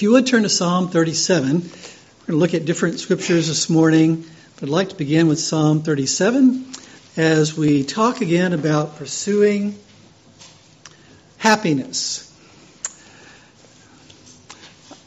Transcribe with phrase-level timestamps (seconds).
[0.00, 1.66] If you would turn to Psalm 37, we're going
[2.28, 4.24] to look at different scriptures this morning.
[4.54, 6.72] But I'd like to begin with Psalm 37
[7.18, 9.78] as we talk again about pursuing
[11.36, 12.34] happiness.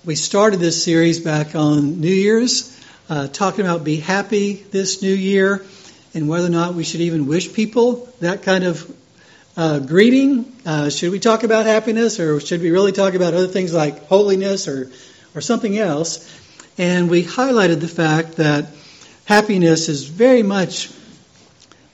[0.06, 2.80] We started this series back on New Year's,
[3.10, 5.66] uh, talking about be happy this new year
[6.14, 8.96] and whether or not we should even wish people that kind of
[9.56, 10.52] uh, greeting.
[10.66, 14.08] Uh, should we talk about happiness or should we really talk about other things like
[14.08, 14.92] holiness or,
[15.36, 16.30] or something else?
[16.78, 18.68] And we highlighted the fact that
[19.26, 20.92] happiness is very much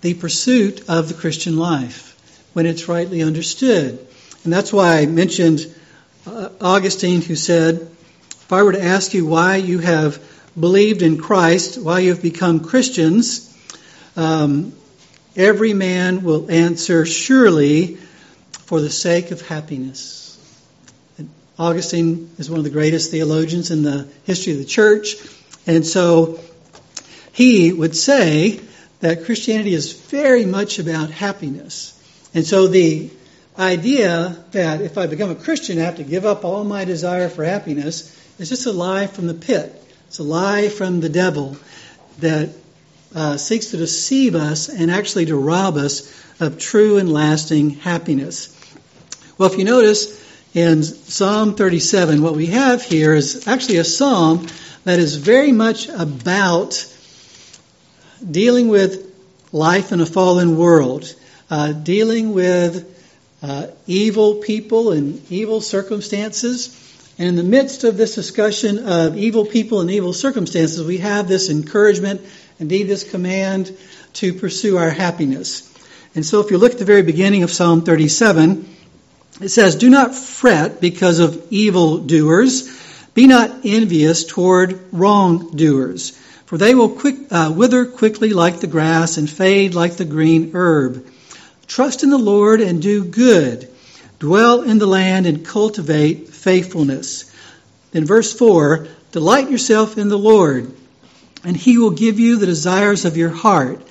[0.02, 2.16] the pursuit of the Christian life
[2.54, 4.08] when it's rightly understood.
[4.44, 5.60] And that's why I mentioned
[6.26, 7.76] uh, Augustine, who said,
[8.32, 10.24] If I were to ask you why you have
[10.58, 13.46] believed in Christ, why you have become Christians,
[14.16, 14.74] um,
[15.36, 17.98] Every man will answer, surely,
[18.52, 20.38] for the sake of happiness.
[21.18, 25.16] And Augustine is one of the greatest theologians in the history of the church.
[25.66, 26.40] And so
[27.32, 28.60] he would say
[29.02, 31.96] that Christianity is very much about happiness.
[32.34, 33.10] And so the
[33.58, 37.30] idea that if I become a Christian, I have to give up all my desire
[37.30, 39.74] for happiness is just a lie from the pit.
[40.08, 41.58] It's a lie from the devil
[42.20, 42.50] that
[43.16, 48.56] uh, seeks to deceive us and actually to rob us of true and lasting happiness.
[49.38, 50.20] Well, if you notice
[50.54, 54.48] in Psalm 37, what we have here is actually a psalm
[54.84, 56.86] that is very much about
[58.30, 59.14] dealing with
[59.52, 61.14] life in a fallen world,
[61.50, 62.86] uh, dealing with
[63.42, 66.76] uh, evil people and evil circumstances.
[67.18, 71.28] And in the midst of this discussion of evil people and evil circumstances, we have
[71.28, 72.22] this encouragement
[72.60, 73.76] indeed this command
[74.14, 75.66] to pursue our happiness.
[76.16, 78.68] And so if you look at the very beginning of Psalm 37,
[79.42, 82.78] it says, Do not fret because of evildoers.
[83.14, 86.12] Be not envious toward wrongdoers,
[86.46, 90.52] for they will quick, uh, wither quickly like the grass and fade like the green
[90.54, 91.06] herb.
[91.68, 93.70] Trust in the Lord and do good.
[94.20, 97.34] Dwell in the land and cultivate faithfulness.
[97.92, 100.72] Then verse 4 Delight yourself in the Lord
[101.44, 103.82] and he will give you the desires of your heart.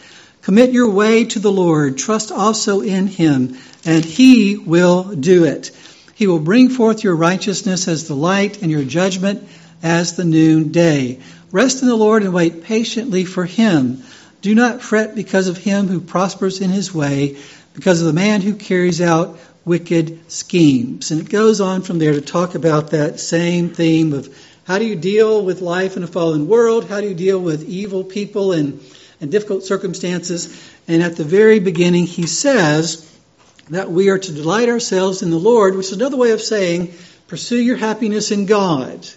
[0.43, 1.99] Commit your way to the Lord.
[1.99, 5.71] Trust also in him, and he will do it.
[6.15, 9.49] He will bring forth your righteousness as the light and your judgment
[9.83, 11.21] as the noonday.
[11.51, 14.03] Rest in the Lord and wait patiently for him.
[14.41, 17.39] Do not fret because of him who prospers in his way,
[17.75, 21.11] because of the man who carries out wicked schemes.
[21.11, 24.35] And it goes on from there to talk about that same theme of
[24.69, 26.87] how do you deal with life in a fallen world?
[26.91, 28.83] How do you deal with evil people and,
[29.19, 30.63] and difficult circumstances?
[30.87, 33.11] And at the very beginning, he says
[33.71, 36.93] that we are to delight ourselves in the Lord, which is another way of saying,
[37.29, 39.09] pursue your happiness in God.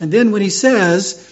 [0.00, 1.26] And then when he says,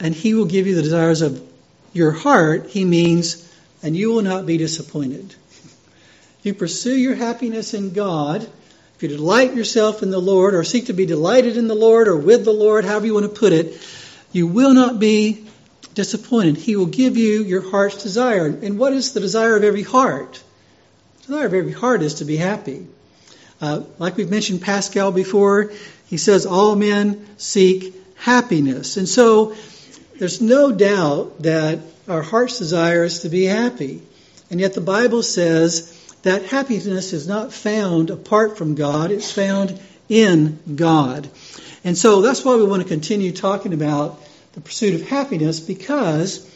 [0.00, 1.46] and he will give you the desires of
[1.92, 3.46] your heart, he means,
[3.82, 5.34] and you will not be disappointed.
[6.42, 8.48] You pursue your happiness in God,
[9.00, 12.06] if you delight yourself in the Lord, or seek to be delighted in the Lord,
[12.06, 13.80] or with the Lord, however you want to put it,
[14.30, 15.46] you will not be
[15.94, 16.58] disappointed.
[16.58, 18.44] He will give you your heart's desire.
[18.44, 20.42] And what is the desire of every heart?
[21.22, 22.88] The desire of every heart is to be happy.
[23.58, 25.72] Uh, like we've mentioned Pascal before,
[26.08, 28.98] he says all men seek happiness.
[28.98, 29.54] And so
[30.18, 34.02] there's no doubt that our heart's desire is to be happy.
[34.50, 39.80] And yet the Bible says that happiness is not found apart from God, it's found
[40.08, 41.28] in God.
[41.84, 44.20] And so that's why we want to continue talking about
[44.52, 46.46] the pursuit of happiness because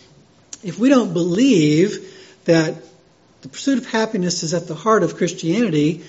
[0.62, 2.12] if we don't believe
[2.44, 2.74] that
[3.42, 6.04] the pursuit of happiness is at the heart of Christianity,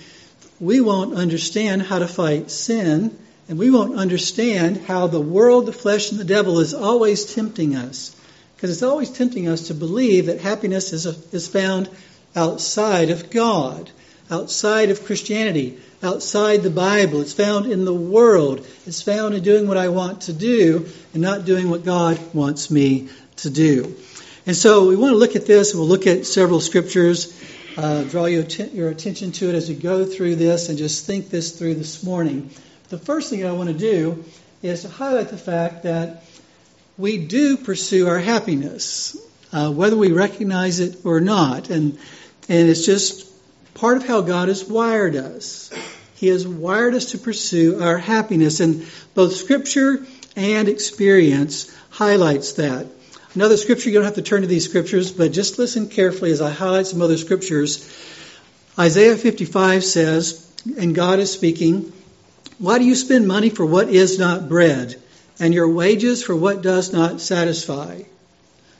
[0.59, 3.17] we won't understand how to fight sin
[3.47, 7.75] and we won't understand how the world, the flesh, and the devil is always tempting
[7.75, 8.16] us.
[8.55, 11.89] Because it's always tempting us to believe that happiness is, a, is found
[12.35, 13.90] outside of God,
[14.29, 17.22] outside of Christianity, outside the Bible.
[17.22, 18.66] It's found in the world.
[18.85, 22.70] It's found in doing what I want to do and not doing what God wants
[22.70, 23.96] me to do.
[24.46, 25.73] And so we want to look at this.
[25.73, 27.41] We'll look at several scriptures,
[27.78, 31.29] uh, draw your, your attention to it as we go through this and just think
[31.29, 32.52] this through this morning.
[32.90, 34.23] The first thing I want to do
[34.61, 36.23] is to highlight the fact that
[36.97, 39.17] we do pursue our happiness,
[39.52, 41.70] uh, whether we recognize it or not.
[41.70, 41.97] And
[42.50, 43.28] and it's just
[43.74, 45.72] part of how God has wired us.
[46.16, 50.06] He has wired us to pursue our happiness, and both Scripture
[50.36, 52.88] and experience highlights that.
[53.34, 56.42] Another scripture, you don't have to turn to these scriptures, but just listen carefully as
[56.42, 57.86] I highlight some other scriptures.
[58.80, 61.92] Isaiah 55 says, and God is speaking,
[62.59, 65.02] Why do you spend money for what is not bread,
[65.38, 68.03] and your wages for what does not satisfy?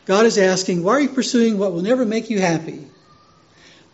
[0.06, 2.88] God is asking, why are you pursuing what will never make you happy?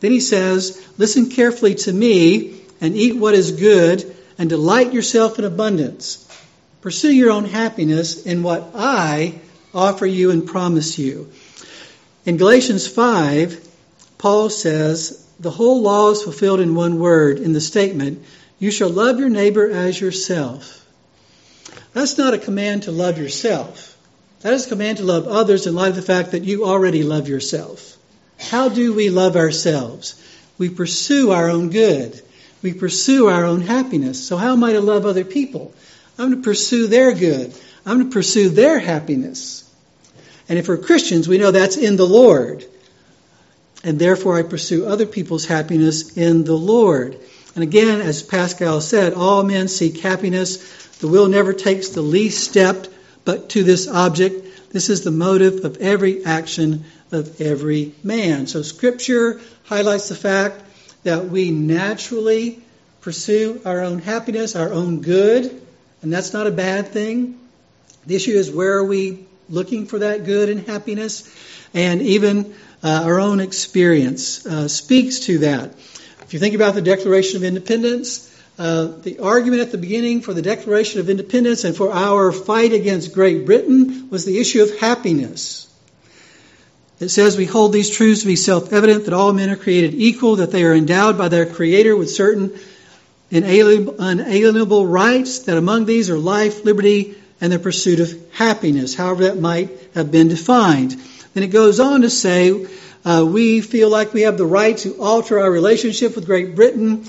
[0.02, 5.40] Then he says, listen carefully to me and eat what is good and delight yourself
[5.40, 6.28] in abundance.
[6.82, 9.40] Pursue your own happiness in what I
[9.74, 11.32] offer you and promise you.
[12.26, 13.68] In Galatians 5,
[14.18, 18.24] Paul says, the whole law is fulfilled in one word in the statement,
[18.60, 20.86] you shall love your neighbor as yourself.
[21.94, 23.98] That's not a command to love yourself.
[24.42, 27.04] That is a command to love others in light of the fact that you already
[27.04, 27.98] love yourself.
[28.42, 30.22] How do we love ourselves?
[30.58, 32.22] We pursue our own good.
[32.62, 34.26] We pursue our own happiness.
[34.26, 35.74] So how am I to love other people?
[36.18, 37.54] I'm to pursue their good.
[37.86, 39.70] I'm to pursue their happiness.
[40.48, 42.66] And if we're Christians, we know that's in the Lord.
[43.84, 47.18] And therefore, I pursue other people's happiness in the Lord.
[47.56, 50.98] And again, as Pascal said, all men seek happiness.
[50.98, 52.88] The will never takes the least step
[53.26, 54.72] but to this object.
[54.72, 58.48] This is the motive of every action of every man.
[58.48, 60.62] So Scripture highlights the fact
[61.04, 62.62] that we naturally
[63.02, 65.62] pursue our own happiness, our own good,
[66.02, 67.40] and that's not a bad thing.
[68.06, 71.30] The issue is where are we looking for that good and happiness?
[71.74, 72.54] And even
[72.84, 75.74] uh, our own experience uh, speaks to that.
[76.22, 78.28] If you think about the Declaration of Independence,
[78.58, 82.74] uh, the argument at the beginning for the Declaration of Independence and for our fight
[82.74, 85.71] against Great Britain was the issue of happiness.
[87.02, 90.36] It says we hold these truths to be self-evident that all men are created equal,
[90.36, 92.54] that they are endowed by their Creator with certain
[93.32, 99.40] unalienable rights, that among these are life, liberty, and the pursuit of happiness, however that
[99.40, 100.92] might have been defined.
[101.34, 102.68] Then it goes on to say,
[103.04, 107.04] uh, we feel like we have the right to alter our relationship with Great Britain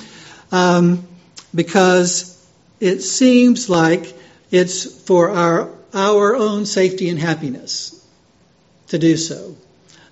[0.51, 1.07] um,
[1.55, 2.43] because
[2.81, 4.11] it seems like
[4.51, 8.03] it's for our, our own safety and happiness
[8.89, 9.55] to do so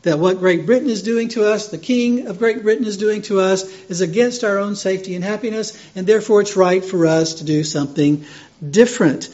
[0.03, 3.23] that what Great Britain is doing to us, the King of Great Britain is doing
[3.23, 7.35] to us, is against our own safety and happiness, and therefore it's right for us
[7.35, 8.25] to do something
[8.69, 9.29] different.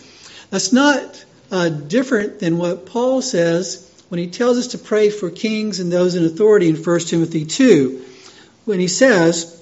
[0.51, 5.31] That's not uh, different than what Paul says when he tells us to pray for
[5.31, 8.05] kings and those in authority in 1 Timothy 2,
[8.65, 9.53] when he says,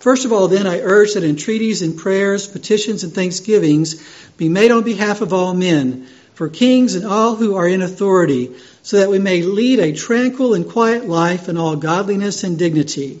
[0.00, 4.02] First of all, then, I urge that entreaties and prayers, petitions and thanksgivings
[4.36, 8.54] be made on behalf of all men, for kings and all who are in authority
[8.84, 13.18] so that we may lead a tranquil and quiet life in all godliness and dignity.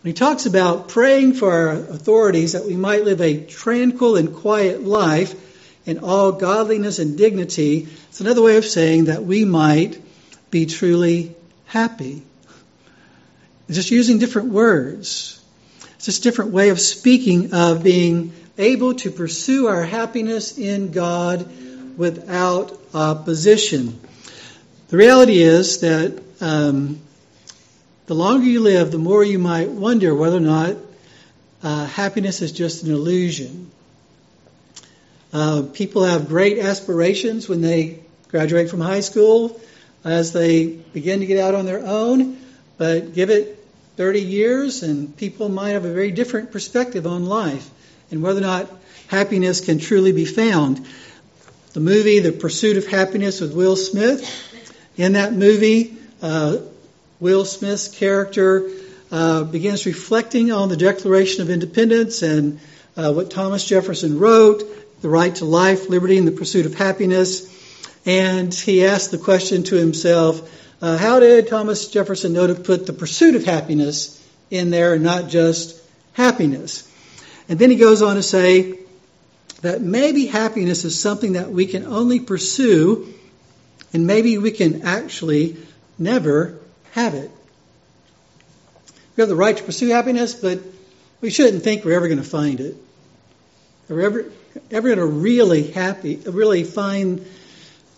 [0.00, 4.34] When he talks about praying for our authorities that we might live a tranquil and
[4.34, 5.34] quiet life
[5.84, 10.00] in all godliness and dignity, it's another way of saying that we might
[10.50, 12.22] be truly happy.
[13.68, 15.38] Just using different words.
[15.96, 20.90] It's just a different way of speaking of being able to pursue our happiness in
[20.90, 21.46] God
[21.98, 24.00] without opposition.
[24.88, 27.00] The reality is that um,
[28.06, 30.76] the longer you live, the more you might wonder whether or not
[31.60, 33.68] uh, happiness is just an illusion.
[35.32, 37.98] Uh, people have great aspirations when they
[38.28, 39.60] graduate from high school,
[40.04, 42.38] as they begin to get out on their own,
[42.78, 43.58] but give it
[43.96, 47.68] 30 years and people might have a very different perspective on life
[48.12, 48.70] and whether or not
[49.08, 50.86] happiness can truly be found.
[51.72, 54.52] The movie, The Pursuit of Happiness with Will Smith,
[54.96, 56.58] in that movie, uh,
[57.20, 58.68] Will Smith's character
[59.10, 62.60] uh, begins reflecting on the Declaration of Independence and
[62.96, 64.62] uh, what Thomas Jefferson wrote,
[65.02, 67.52] the right to life, liberty, and the pursuit of happiness.
[68.06, 70.50] And he asked the question to himself,
[70.80, 75.02] uh, how did Thomas Jefferson know to put the pursuit of happiness in there and
[75.02, 75.80] not just
[76.14, 76.90] happiness?
[77.48, 78.78] And then he goes on to say
[79.62, 83.12] that maybe happiness is something that we can only pursue
[83.96, 85.56] and maybe we can actually
[85.98, 86.58] never
[86.92, 87.30] have it.
[89.16, 90.60] We have the right to pursue happiness, but
[91.22, 92.76] we shouldn't think we're ever going to find it.
[93.88, 94.32] Are We're ever,
[94.70, 97.26] ever going to really happy, really find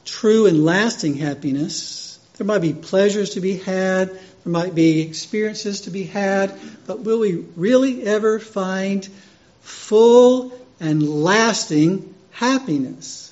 [0.04, 2.20] true and lasting happiness.
[2.36, 7.00] There might be pleasures to be had, there might be experiences to be had, but
[7.00, 9.04] will we really ever find
[9.62, 13.27] full and lasting happiness?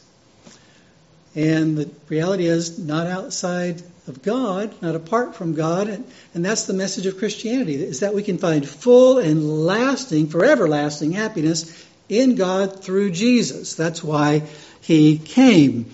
[1.36, 5.88] And the reality is not outside of God, not apart from God.
[5.88, 10.28] And, and that's the message of Christianity, is that we can find full and lasting,
[10.28, 13.74] forever lasting happiness in God through Jesus.
[13.74, 14.44] That's why
[14.80, 15.92] he came.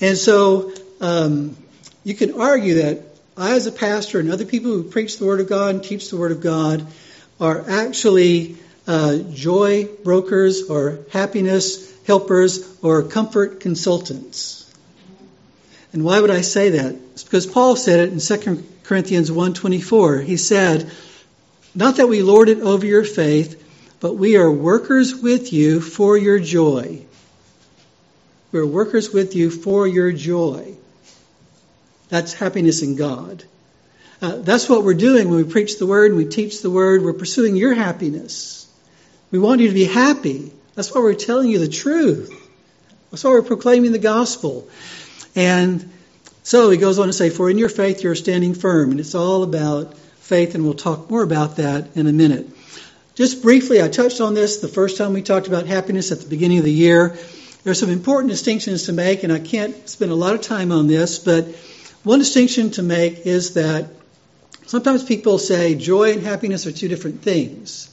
[0.00, 1.56] And so um,
[2.04, 3.02] you can argue that
[3.36, 6.10] I, as a pastor, and other people who preach the Word of God and teach
[6.10, 6.86] the Word of God
[7.40, 14.66] are actually uh, joy brokers or happiness helpers or comfort consultants.
[15.92, 16.96] And why would I say that?
[17.12, 20.18] It's because Paul said it in 2 Corinthians 1:24.
[20.18, 20.90] He said,
[21.72, 23.62] "Not that we lord it over your faith,
[24.00, 26.86] but we are workers with you for your joy."
[28.50, 30.74] We're workers with you for your joy.
[32.08, 33.44] That's happiness in God.
[34.20, 37.04] Uh, that's what we're doing when we preach the word and we teach the word.
[37.04, 38.66] We're pursuing your happiness.
[39.30, 40.50] We want you to be happy.
[40.80, 42.32] That's why we're telling you the truth.
[43.10, 44.66] That's why we're proclaiming the gospel.
[45.36, 45.92] And
[46.42, 48.90] so he goes on to say, For in your faith you're standing firm.
[48.90, 52.48] And it's all about faith, and we'll talk more about that in a minute.
[53.14, 56.28] Just briefly, I touched on this the first time we talked about happiness at the
[56.30, 57.14] beginning of the year.
[57.62, 60.72] There are some important distinctions to make, and I can't spend a lot of time
[60.72, 61.46] on this, but
[62.04, 63.90] one distinction to make is that
[64.64, 67.90] sometimes people say joy and happiness are two different things.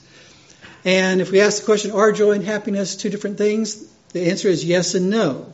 [0.87, 3.85] And if we ask the question, are joy and happiness two different things?
[4.13, 5.53] The answer is yes and no.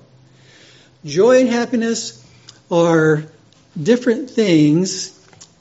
[1.03, 2.23] Joy and happiness
[2.69, 3.23] are
[3.81, 5.09] different things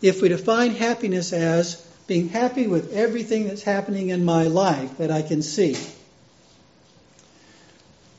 [0.02, 1.76] if we define happiness as
[2.06, 5.72] being happy with everything that's happening in my life that I can see.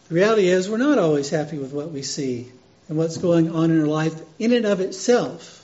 [0.09, 2.51] The reality is, we're not always happy with what we see
[2.89, 5.63] and what's going on in our life in and of itself.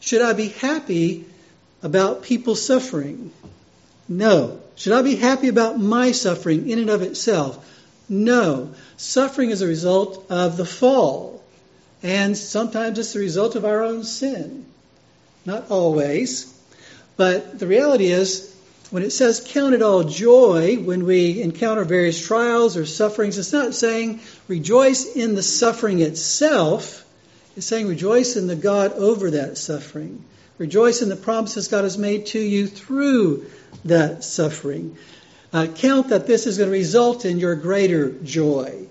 [0.00, 1.26] Should I be happy
[1.82, 3.30] about people suffering?
[4.08, 4.60] No.
[4.76, 7.64] Should I be happy about my suffering in and of itself?
[8.08, 8.74] No.
[8.96, 11.42] Suffering is a result of the fall.
[12.02, 14.66] And sometimes it's the result of our own sin.
[15.44, 16.52] Not always.
[17.16, 18.54] But the reality is,
[18.90, 23.52] when it says count it all joy when we encounter various trials or sufferings, it's
[23.52, 27.04] not saying rejoice in the suffering itself.
[27.56, 30.24] It's saying rejoice in the God over that suffering.
[30.58, 33.46] Rejoice in the promises God has made to you through
[33.84, 34.96] that suffering.
[35.52, 38.86] Uh, count that this is going to result in your greater joy,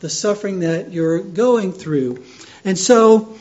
[0.00, 2.24] the suffering that you're going through.
[2.64, 3.38] And so,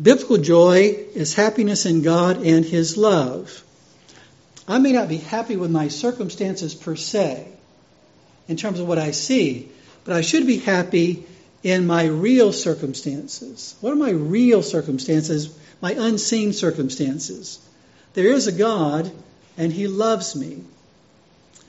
[0.00, 3.62] biblical joy is happiness in God and His love.
[4.66, 7.46] I may not be happy with my circumstances per se,
[8.48, 9.68] in terms of what I see,
[10.04, 11.26] but I should be happy
[11.62, 13.74] in my real circumstances.
[13.80, 15.56] What are my real circumstances?
[15.84, 17.58] My unseen circumstances.
[18.14, 19.12] There is a God,
[19.58, 20.62] and He loves me.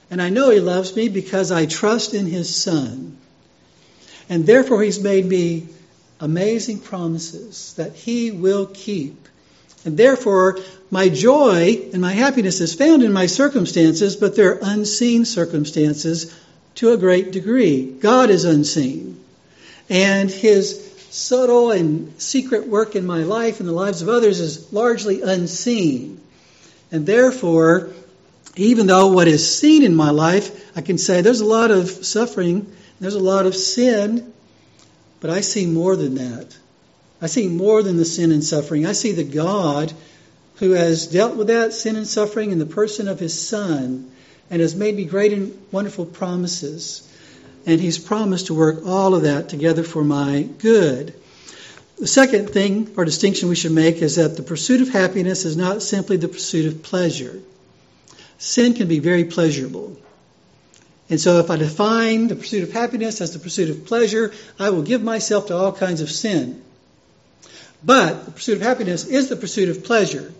[0.09, 3.17] And I know He loves me because I trust in His Son.
[4.29, 5.67] And therefore, He's made me
[6.21, 9.27] amazing promises that He will keep.
[9.83, 15.25] And therefore, my joy and my happiness is found in my circumstances, but they're unseen
[15.25, 16.33] circumstances
[16.75, 17.85] to a great degree.
[17.85, 19.21] God is unseen.
[19.89, 20.84] And His
[21.15, 26.21] subtle and secret work in my life and the lives of others is largely unseen.
[26.91, 27.91] And therefore,
[28.57, 31.89] even though what is seen in my life, I can say there's a lot of
[31.89, 32.69] suffering,
[32.99, 34.33] there's a lot of sin,
[35.21, 36.55] but I see more than that.
[37.21, 38.85] I see more than the sin and suffering.
[38.85, 39.93] I see the God
[40.55, 44.11] who has dealt with that sin and suffering in the person of his Son
[44.49, 47.09] and has made me great and wonderful promises.
[47.65, 51.13] And he's promised to work all of that together for my good.
[51.97, 55.57] The second thing or distinction we should make is that the pursuit of happiness is
[55.57, 57.41] not simply the pursuit of pleasure
[58.37, 59.97] sin can be very pleasurable.
[61.09, 64.71] And so if I define the pursuit of happiness as the pursuit of pleasure, I
[64.71, 66.63] will give myself to all kinds of sin.
[67.83, 70.33] But the pursuit of happiness is the pursuit of pleasure.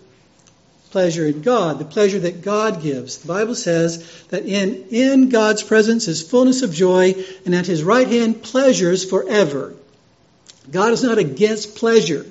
[0.96, 3.18] Pleasure in God, the pleasure that God gives.
[3.18, 7.84] The Bible says that in, in God's presence is fullness of joy, and at his
[7.84, 9.74] right hand pleasures forever.
[10.72, 12.25] God is not against pleasure.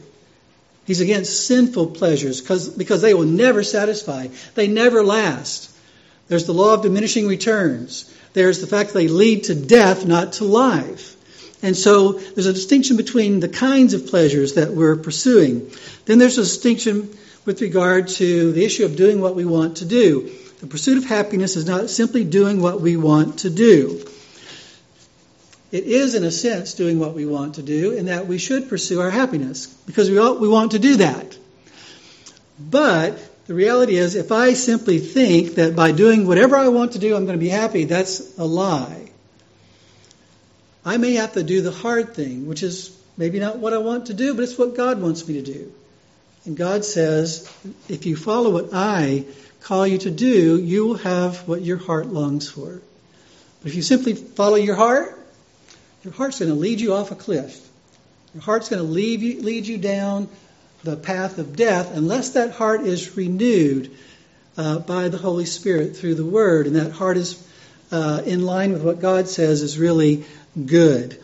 [0.87, 4.29] He's against sinful pleasures because they will never satisfy.
[4.55, 5.71] They never last.
[6.29, 8.11] There's the law of diminishing returns.
[8.33, 11.17] There's the fact that they lead to death, not to life.
[11.63, 15.71] And so there's a distinction between the kinds of pleasures that we're pursuing.
[16.07, 19.85] Then there's a distinction with regard to the issue of doing what we want to
[19.85, 20.31] do.
[20.61, 24.07] The pursuit of happiness is not simply doing what we want to do.
[25.71, 28.69] It is, in a sense, doing what we want to do, in that we should
[28.69, 31.37] pursue our happiness because we, we want to do that.
[32.59, 36.99] But the reality is, if I simply think that by doing whatever I want to
[36.99, 39.11] do, I'm going to be happy, that's a lie.
[40.85, 44.07] I may have to do the hard thing, which is maybe not what I want
[44.07, 45.73] to do, but it's what God wants me to do.
[46.45, 47.51] And God says,
[47.89, 49.25] if you follow what I
[49.63, 52.83] call you to do, you will have what your heart longs for.
[53.63, 55.19] But if you simply follow your heart,
[56.03, 57.67] your heart's going to lead you off a cliff.
[58.35, 60.29] Your heart's going to lead you, lead you down
[60.83, 63.91] the path of death unless that heart is renewed
[64.59, 67.43] uh, by the Holy Spirit through the Word, and that heart is
[67.91, 70.25] uh, in line with what God says is really
[70.67, 71.19] good.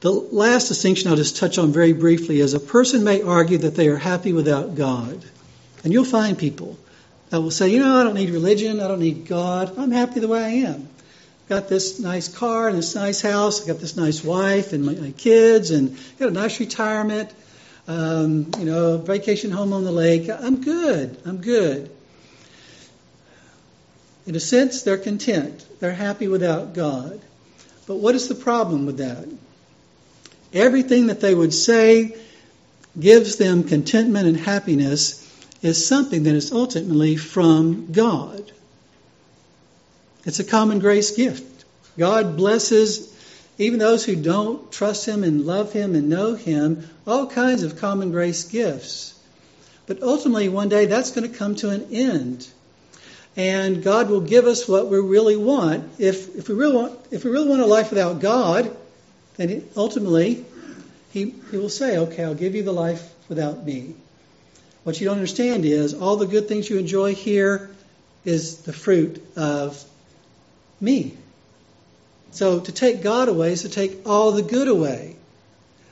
[0.00, 3.74] The last distinction I'll just touch on very briefly is a person may argue that
[3.74, 5.22] they are happy without God.
[5.84, 6.78] And you'll find people
[7.28, 10.20] that will say, you know, I don't need religion, I don't need God, I'm happy
[10.20, 10.88] the way I am.
[11.42, 14.84] I've got this nice car and this nice house, I've got this nice wife and
[14.84, 17.30] my, my kids, and got a nice retirement,
[17.86, 20.30] um, you know, vacation home on the lake.
[20.30, 21.90] I'm good, I'm good.
[24.26, 25.66] In a sense, they're content.
[25.80, 27.20] They're happy without God.
[27.86, 29.26] But what is the problem with that?
[30.52, 32.16] Everything that they would say
[32.98, 35.26] gives them contentment and happiness
[35.62, 38.50] is something that is ultimately from God.
[40.24, 41.64] It's a common grace gift.
[41.98, 43.14] God blesses
[43.58, 47.78] even those who don't trust Him and love Him and know Him, all kinds of
[47.78, 49.14] common grace gifts.
[49.86, 52.48] But ultimately, one day that's going to come to an end.
[53.36, 55.90] And God will give us what we really want.
[55.98, 58.74] If, if, we, really want, if we really want a life without God,
[59.36, 60.44] then ultimately,
[61.12, 63.94] he, he will say, okay, I'll give you the life without me.
[64.84, 67.70] What you don't understand is all the good things you enjoy here
[68.24, 69.82] is the fruit of
[70.80, 71.16] me.
[72.32, 75.16] So to take God away is to take all the good away.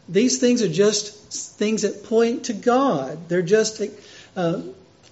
[0.09, 1.15] These things are just
[1.59, 3.29] things that point to God.
[3.29, 3.83] They're just
[4.37, 4.63] uh,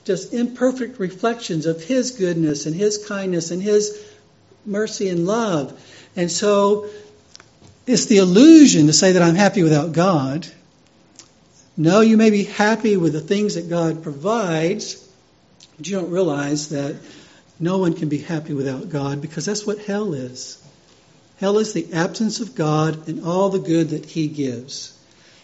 [0.04, 4.02] just imperfect reflections of His goodness and His kindness and His
[4.64, 5.78] mercy and love.
[6.14, 6.88] And so
[7.86, 10.46] it's the illusion to say that I'm happy without God.
[11.76, 15.06] No, you may be happy with the things that God provides,
[15.76, 16.96] but you don't realize that
[17.60, 20.62] no one can be happy without God because that's what hell is.
[21.38, 24.98] Hell is the absence of God and all the good that He gives.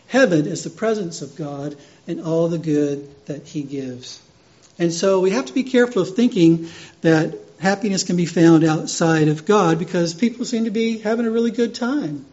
[0.09, 1.77] Heaven is the presence of God
[2.09, 4.21] and all the good that He gives.
[4.79, 6.69] And so we have to be careful of thinking
[7.03, 11.31] that happiness can be found outside of God because people seem to be having a
[11.31, 12.25] really good time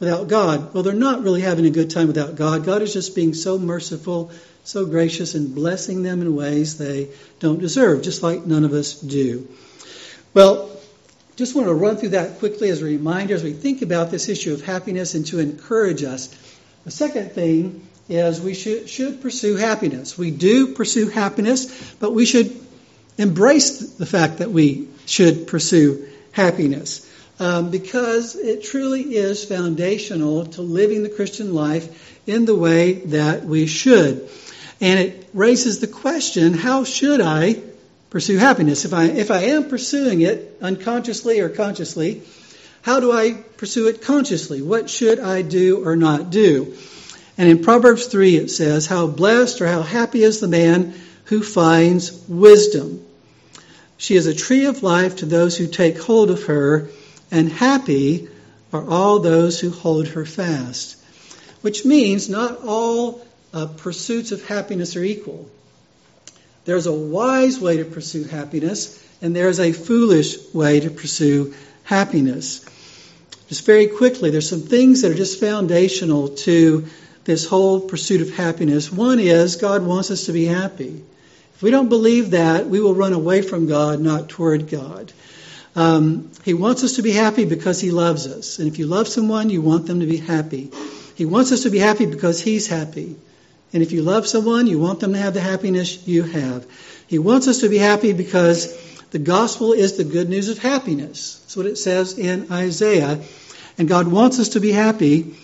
[0.00, 0.72] without God.
[0.74, 2.64] Well, they're not really having a good time without God.
[2.64, 4.32] God is just being so merciful,
[4.64, 8.94] so gracious, and blessing them in ways they don't deserve, just like none of us
[8.94, 9.46] do.
[10.32, 10.70] Well,
[11.36, 14.28] just want to run through that quickly as a reminder as we think about this
[14.28, 16.28] issue of happiness and to encourage us.
[16.84, 20.18] The second thing is we should, should pursue happiness.
[20.18, 22.58] We do pursue happiness, but we should
[23.18, 27.06] embrace the fact that we should pursue happiness
[27.40, 33.44] um, because it truly is foundational to living the Christian life in the way that
[33.44, 34.28] we should.
[34.80, 37.60] And it raises the question how should I
[38.10, 38.84] pursue happiness?
[38.84, 42.22] If I, if I am pursuing it unconsciously or consciously,
[42.82, 44.60] how do I pursue it consciously?
[44.60, 46.76] What should I do or not do?
[47.38, 51.42] And in Proverbs 3 it says, How blessed or how happy is the man who
[51.42, 53.06] finds wisdom.
[53.96, 56.90] She is a tree of life to those who take hold of her
[57.30, 58.28] and happy
[58.72, 60.96] are all those who hold her fast.
[61.62, 65.50] Which means not all uh, pursuits of happiness are equal.
[66.64, 72.64] There's a wise way to pursue happiness, and there's a foolish way to pursue happiness.
[73.48, 76.86] Just very quickly, there's some things that are just foundational to
[77.24, 78.92] this whole pursuit of happiness.
[78.92, 81.02] One is God wants us to be happy.
[81.54, 85.12] If we don't believe that, we will run away from God, not toward God.
[85.76, 88.58] Um, he wants us to be happy because He loves us.
[88.58, 90.70] And if you love someone, you want them to be happy.
[91.14, 93.16] He wants us to be happy because He's happy.
[93.72, 96.66] And if you love someone, you want them to have the happiness you have.
[97.06, 98.76] He wants us to be happy because
[99.10, 101.38] the gospel is the good news of happiness.
[101.40, 103.20] That's what it says in Isaiah.
[103.78, 105.36] And God wants us to be happy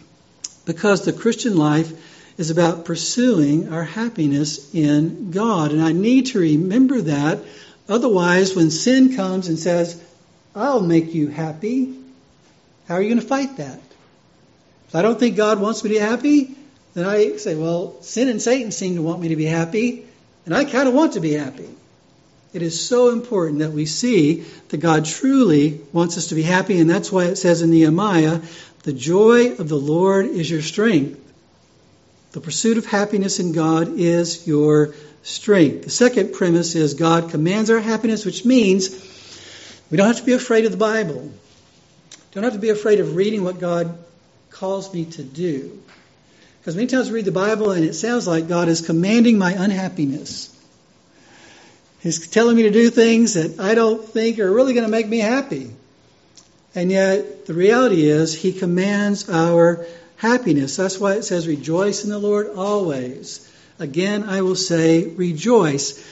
[0.65, 1.93] because the Christian life
[2.39, 5.73] is about pursuing our happiness in God.
[5.73, 7.41] And I need to remember that.
[7.89, 10.03] Otherwise, when sin comes and says,
[10.57, 11.95] I'll make you happy.
[12.89, 13.79] How are you going to fight that?
[14.89, 16.57] If I don't think God wants me to be happy,
[16.95, 20.07] then I say, well, sin and Satan seem to want me to be happy,
[20.47, 21.69] and I kind of want to be happy.
[22.55, 26.81] It is so important that we see that God truly wants us to be happy,
[26.81, 28.41] and that's why it says in Nehemiah,
[28.85, 31.21] the joy of the Lord is your strength.
[32.33, 35.85] The pursuit of happiness in God is your strength.
[35.85, 39.16] The second premise is God commands our happiness, which means
[39.91, 41.33] we don't have to be afraid of the Bible.
[42.33, 43.97] Don't have to be afraid of reading what God
[44.51, 45.81] calls me to do.
[46.61, 49.53] Because many times we read the Bible and it sounds like God is commanding my
[49.53, 50.53] unhappiness.
[52.01, 55.09] He's telling me to do things that I don't think are really going to make
[55.09, 55.71] me happy.
[56.75, 60.77] And yet, the reality is, He commands our happiness.
[60.77, 63.51] That's why it says, Rejoice in the Lord always.
[63.79, 66.05] Again, I will say, Rejoice.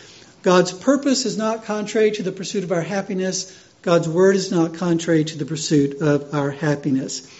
[0.43, 3.57] God's purpose is not contrary to the pursuit of our happiness.
[3.85, 7.31] God's word is not contrary to the pursuit of our happiness.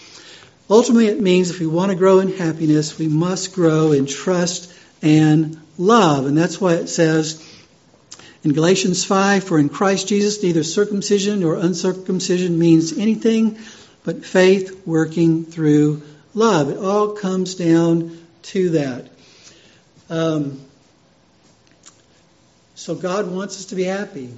[0.69, 4.71] Ultimately, it means if we want to grow in happiness, we must grow in trust
[5.01, 6.27] and love.
[6.27, 7.43] And that's why it says
[8.43, 13.57] in Galatians 5 For in Christ Jesus, neither circumcision nor uncircumcision means anything
[14.03, 16.03] but faith working through
[16.35, 16.69] love.
[16.69, 19.09] It all comes down to that.
[20.11, 20.61] Um,
[22.75, 24.29] so God wants us to be happy.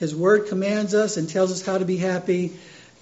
[0.00, 2.52] His word commands us and tells us how to be happy,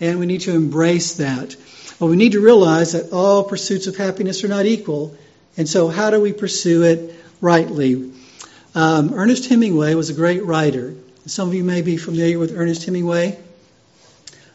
[0.00, 1.56] and we need to embrace that.
[1.98, 5.16] But we need to realize that all pursuits of happiness are not equal,
[5.56, 8.12] and so how do we pursue it rightly?
[8.74, 10.94] Um, Ernest Hemingway was a great writer.
[11.24, 13.38] Some of you may be familiar with Ernest Hemingway.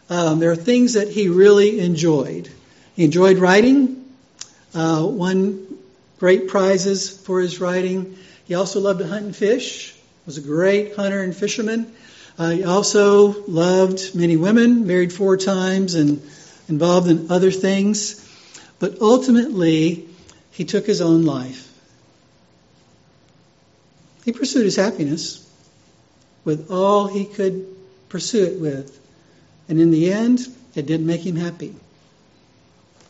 [0.10, 2.50] Um, there are things that he really enjoyed.
[2.96, 4.06] He enjoyed writing,
[4.76, 5.66] uh, won
[6.20, 8.18] great prizes for his writing.
[8.46, 11.94] He also loved to hunt and fish was a great hunter and fisherman.
[12.38, 16.22] He also loved many women, married four times, and
[16.68, 18.20] involved in other things.
[18.80, 20.08] But ultimately,
[20.52, 21.70] he took his own life.
[24.26, 25.48] He pursued his happiness
[26.46, 27.68] with all he could
[28.10, 29.00] pursue it with.
[29.70, 30.40] And in the end,
[30.76, 31.76] it didn't make him happy.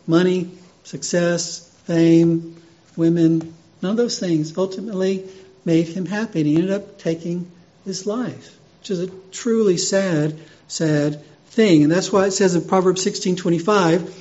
[0.05, 0.51] Money,
[0.83, 2.61] success, fame,
[2.95, 5.27] women, none of those things ultimately
[5.65, 6.41] made him happy.
[6.41, 7.49] And he ended up taking
[7.85, 11.83] his life, which is a truly sad, sad thing.
[11.83, 14.13] And that's why it says in Proverbs 16:25,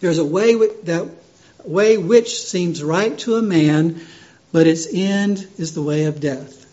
[0.00, 0.54] there's a way
[0.84, 1.08] that
[1.64, 4.02] way which seems right to a man,
[4.52, 6.66] but its end is the way of death.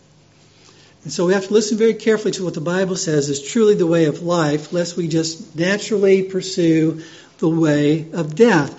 [1.05, 3.75] And so we have to listen very carefully to what the Bible says is truly
[3.75, 7.03] the way of life, lest we just naturally pursue
[7.37, 8.73] the way of death.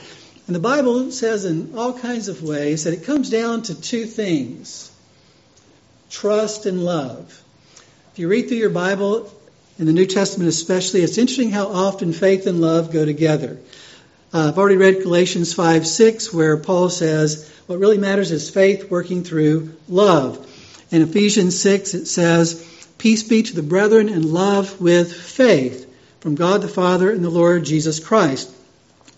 [0.46, 4.04] And the Bible says in all kinds of ways that it comes down to two
[4.04, 4.90] things
[6.10, 7.43] trust, and love.
[8.14, 9.28] If you read through your Bible,
[9.76, 13.58] in the New Testament especially, it's interesting how often faith and love go together.
[14.32, 18.88] Uh, I've already read Galatians 5 6, where Paul says, What really matters is faith
[18.88, 20.46] working through love.
[20.92, 22.64] In Ephesians 6, it says,
[22.98, 27.30] Peace be to the brethren and love with faith from God the Father and the
[27.30, 28.48] Lord Jesus Christ.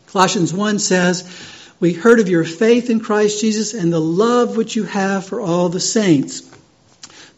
[0.06, 1.30] Colossians 1 says,
[1.80, 5.42] We heard of your faith in Christ Jesus and the love which you have for
[5.42, 6.55] all the saints.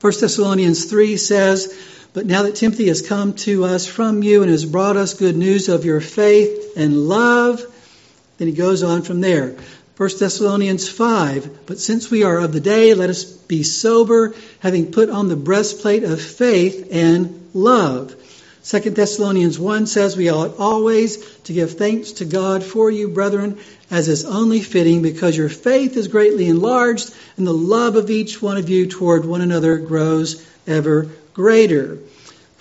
[0.01, 1.77] 1 Thessalonians 3 says,
[2.13, 5.37] But now that Timothy has come to us from you and has brought us good
[5.37, 7.63] news of your faith and love,
[8.39, 9.57] then he goes on from there.
[9.97, 14.93] 1 Thessalonians 5, But since we are of the day, let us be sober, having
[14.93, 18.15] put on the breastplate of faith and love.
[18.69, 23.57] 2 Thessalonians 1 says, We ought always to give thanks to God for you, brethren,
[23.91, 28.43] as is only fitting, because your faith is greatly enlarged, and the love of each
[28.43, 31.99] one of you toward one another grows ever greater.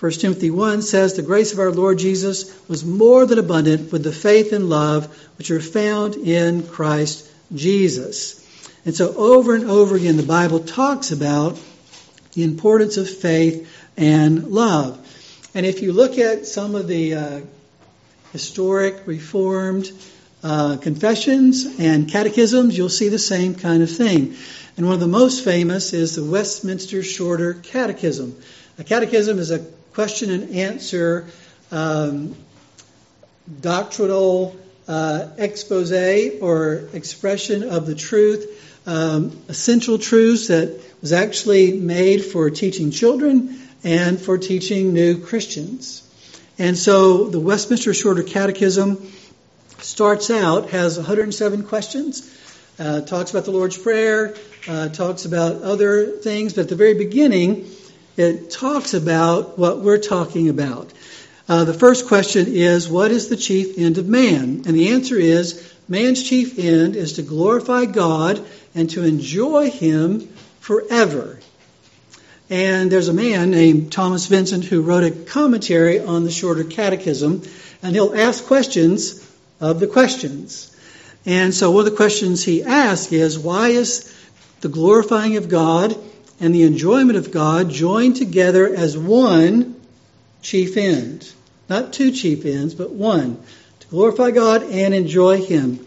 [0.00, 4.02] 1 Timothy 1 says, The grace of our Lord Jesus was more than abundant with
[4.02, 8.42] the faith and love which are found in Christ Jesus.
[8.86, 11.60] And so, over and over again, the Bible talks about
[12.32, 13.68] the importance of faith
[13.98, 15.04] and love.
[15.54, 17.40] And if you look at some of the uh,
[18.32, 19.90] historic Reformed
[20.42, 24.36] uh, confessions and catechisms, you'll see the same kind of thing.
[24.76, 28.36] And one of the most famous is the Westminster Shorter Catechism.
[28.78, 29.60] A catechism is a
[29.92, 31.26] question and answer
[31.72, 32.36] um,
[33.60, 34.56] doctrinal
[34.86, 35.92] uh, expose
[36.40, 43.67] or expression of the truth, um, essential truths that was actually made for teaching children
[43.84, 46.02] and for teaching new Christians.
[46.58, 49.12] And so the Westminster Shorter Catechism
[49.78, 52.34] starts out, has 107 questions,
[52.78, 54.34] uh, talks about the Lord's Prayer,
[54.66, 57.70] uh, talks about other things, but at the very beginning,
[58.16, 60.92] it talks about what we're talking about.
[61.48, 64.62] Uh, the first question is, what is the chief end of man?
[64.66, 70.20] And the answer is, man's chief end is to glorify God and to enjoy Him
[70.60, 71.37] forever.
[72.50, 77.42] And there's a man named Thomas Vincent who wrote a commentary on the Shorter Catechism,
[77.82, 79.24] and he'll ask questions
[79.60, 80.74] of the questions.
[81.26, 84.14] And so one of the questions he asks is why is
[84.60, 85.94] the glorifying of God
[86.40, 89.78] and the enjoyment of God joined together as one
[90.40, 91.30] chief end?
[91.68, 93.42] Not two chief ends, but one.
[93.80, 95.84] To glorify God and enjoy Him.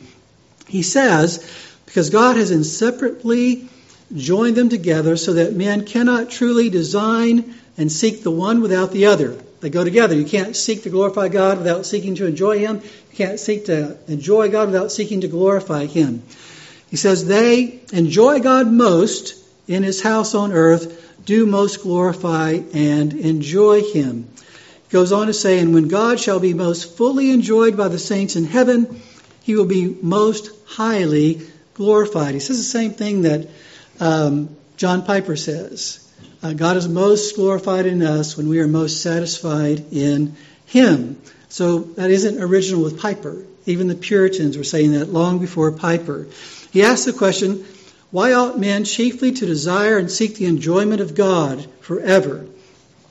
[0.67, 1.43] He says,
[1.85, 3.67] because God has inseparably
[4.15, 9.05] join them together so that men cannot truly design and seek the one without the
[9.05, 9.37] other.
[9.61, 10.15] They go together.
[10.15, 12.77] You can't seek to glorify God without seeking to enjoy Him.
[12.77, 16.23] You can't seek to enjoy God without seeking to glorify Him.
[16.89, 19.35] He says they enjoy God most
[19.67, 24.27] in His house on earth, do most glorify and enjoy him.
[24.35, 27.99] He goes on to say, And when God shall be most fully enjoyed by the
[27.99, 29.01] saints in heaven,
[29.43, 31.41] he will be most highly
[31.73, 32.33] glorified.
[32.33, 33.49] He says the same thing that
[34.01, 36.05] um, John Piper says.
[36.43, 40.35] Uh, God is most glorified in us when we are most satisfied in
[40.65, 41.21] him.
[41.49, 43.45] So that isn't original with Piper.
[43.65, 46.27] Even the Puritans were saying that long before Piper.
[46.71, 47.63] He asks the question,
[48.11, 52.45] why ought men chiefly to desire and seek the enjoyment of God forever?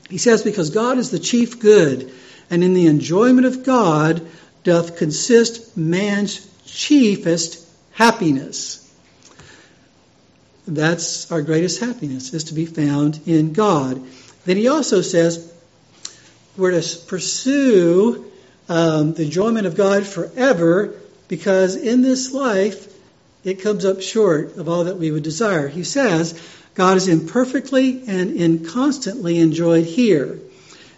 [0.09, 2.11] He says, Because God is the chief good,
[2.49, 4.21] and in the enjoyment of God
[4.63, 8.80] doth consist man's chiefest happiness.
[10.67, 14.01] That's our greatest happiness, is to be found in God.
[14.45, 15.51] Then he also says,
[16.57, 18.31] we're to pursue
[18.69, 20.93] um, the enjoyment of God forever
[21.27, 22.87] because in this life
[23.43, 25.67] it comes up short of all that we would desire.
[25.67, 26.39] He says,
[26.75, 30.39] God is imperfectly and inconstantly enjoyed here,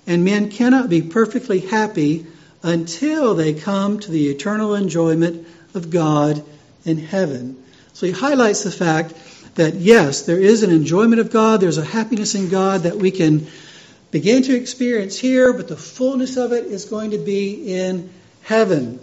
[0.06, 2.26] and men cannot be perfectly happy
[2.62, 6.43] until they come to the eternal enjoyment of God
[6.86, 7.63] in heaven.
[7.93, 9.13] So he highlights the fact
[9.56, 13.12] that yes, there is an enjoyment of God, there's a happiness in God that we
[13.12, 13.48] can
[14.12, 18.10] begin to experience here, but the fullness of it is going to be in
[18.44, 19.00] heaven.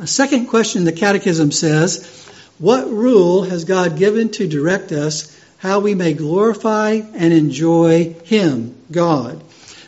[0.00, 2.26] A second question the Catechism says
[2.58, 8.76] what rule has God given to direct us how we may glorify and enjoy Him,
[8.90, 9.42] God?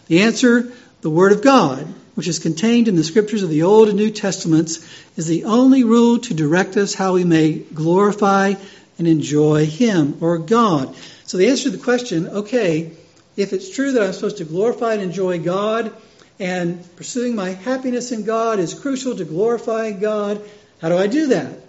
[0.07, 3.89] The answer, the Word of God, which is contained in the scriptures of the Old
[3.89, 8.55] and New Testaments, is the only rule to direct us how we may glorify
[8.99, 10.95] and enjoy Him or God.
[11.25, 12.93] So the answer to the question, okay,
[13.37, 15.93] if it's true that I'm supposed to glorify and enjoy God,
[16.39, 20.43] and pursuing my happiness in God is crucial to glorifying God,
[20.81, 21.61] how do I do that?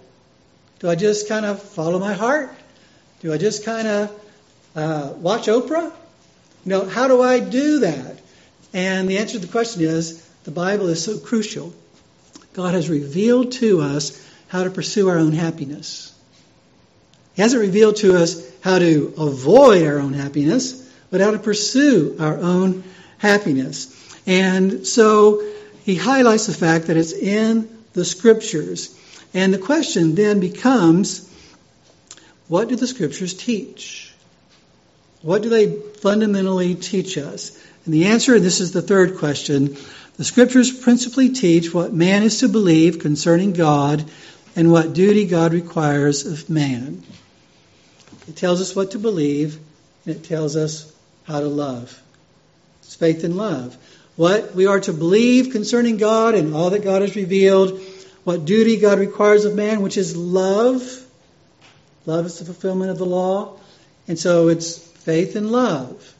[0.80, 2.50] Do I just kind of follow my heart?
[3.20, 4.20] Do I just kind of
[4.74, 5.92] uh, watch Oprah?
[6.64, 8.18] You know, how do I do that?
[8.72, 11.72] And the answer to the question is the Bible is so crucial.
[12.54, 16.13] God has revealed to us how to pursue our own happiness.
[17.34, 22.16] He hasn't revealed to us how to avoid our own happiness, but how to pursue
[22.18, 22.84] our own
[23.18, 23.90] happiness.
[24.26, 25.44] And so
[25.84, 28.98] he highlights the fact that it's in the scriptures.
[29.34, 31.30] And the question then becomes
[32.48, 34.12] what do the scriptures teach?
[35.22, 37.58] What do they fundamentally teach us?
[37.84, 39.76] And the answer, and this is the third question,
[40.16, 44.04] the scriptures principally teach what man is to believe concerning God
[44.54, 47.02] and what duty God requires of man.
[48.28, 49.58] It tells us what to believe,
[50.06, 50.92] and it tells us
[51.24, 52.00] how to love.
[52.80, 53.76] It's faith and love.
[54.16, 57.80] What we are to believe concerning God and all that God has revealed,
[58.22, 60.82] what duty God requires of man, which is love.
[62.06, 63.58] Love is the fulfillment of the law.
[64.06, 66.14] And so it's faith and love.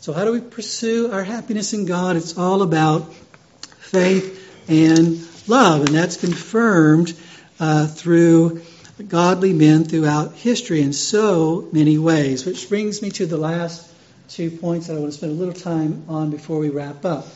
[0.00, 2.16] So, how do we pursue our happiness in God?
[2.16, 5.86] It's all about faith and love.
[5.86, 7.14] And that's confirmed
[7.58, 8.62] uh, through
[9.02, 12.44] godly men throughout history in so many ways.
[12.44, 13.88] Which brings me to the last
[14.28, 17.26] two points that I want to spend a little time on before we wrap up.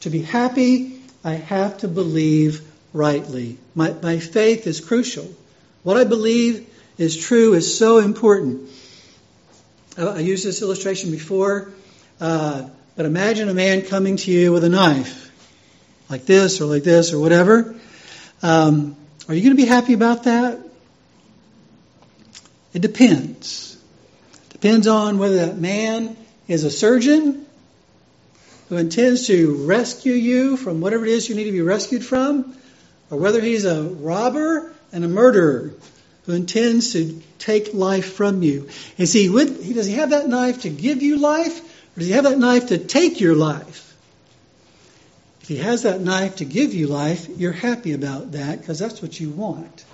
[0.00, 3.58] To be happy, I have to believe rightly.
[3.74, 5.28] My, my faith is crucial.
[5.82, 8.70] What I believe is true is so important.
[9.96, 11.72] I, I used this illustration before,
[12.20, 15.30] uh, but imagine a man coming to you with a knife,
[16.08, 17.74] like this or like this or whatever.
[18.42, 18.96] Um,
[19.28, 20.58] are you going to be happy about that?
[22.72, 23.76] It depends.
[24.50, 26.16] Depends on whether that man
[26.48, 27.46] is a surgeon
[28.68, 32.56] who intends to rescue you from whatever it is you need to be rescued from,
[33.10, 35.74] or whether he's a robber and a murderer
[36.24, 38.68] who intends to take life from you.
[38.96, 42.14] Is he with, does he have that knife to give you life, or does he
[42.14, 43.94] have that knife to take your life?
[45.42, 49.02] If he has that knife to give you life, you're happy about that because that's
[49.02, 49.84] what you want.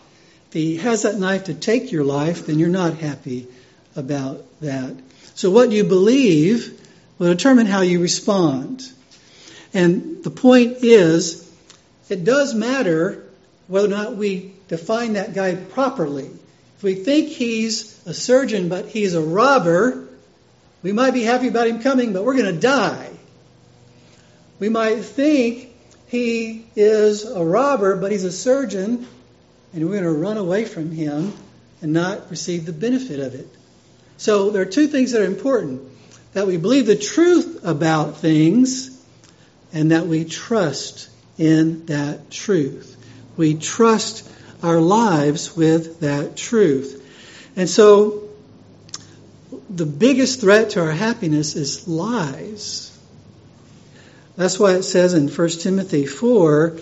[0.53, 3.47] He has that knife to take your life, then you're not happy
[3.95, 4.97] about that.
[5.35, 6.81] So what you believe
[7.19, 8.83] will determine how you respond.
[9.75, 11.45] And the point is,
[12.09, 13.25] it does matter
[13.67, 16.31] whether or not we define that guy properly.
[16.77, 20.09] If we think he's a surgeon but he's a robber,
[20.83, 23.11] we might be happy about him coming, but we're going to die.
[24.59, 25.69] We might think
[26.07, 29.07] he is a robber but he's a surgeon
[29.73, 31.33] and we're going to run away from him
[31.81, 33.49] and not receive the benefit of it.
[34.17, 35.83] So there are two things that are important
[36.33, 38.91] that we believe the truth about things
[39.73, 42.97] and that we trust in that truth.
[43.37, 44.29] We trust
[44.63, 47.05] our lives with that truth.
[47.57, 48.29] And so
[49.71, 52.97] the biggest threat to our happiness is lies.
[54.37, 56.79] That's why it says in 1 Timothy 4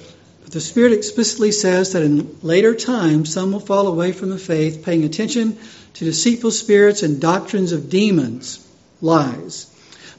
[0.56, 4.86] the Spirit explicitly says that in later times some will fall away from the faith,
[4.86, 5.58] paying attention
[5.92, 8.66] to deceitful spirits and doctrines of demons,
[9.02, 9.66] lies.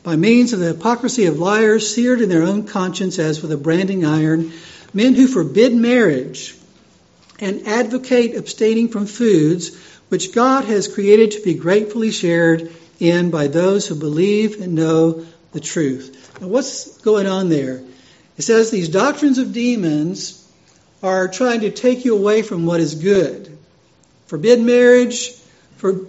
[0.03, 3.57] By means of the hypocrisy of liars seared in their own conscience as with a
[3.57, 4.51] branding iron,
[4.93, 6.55] men who forbid marriage
[7.39, 9.75] and advocate abstaining from foods
[10.09, 15.25] which God has created to be gratefully shared in by those who believe and know
[15.51, 16.37] the truth.
[16.39, 17.81] Now, what's going on there?
[18.37, 20.43] It says these doctrines of demons
[21.01, 23.57] are trying to take you away from what is good.
[24.27, 25.31] Forbid marriage,
[25.77, 26.05] for,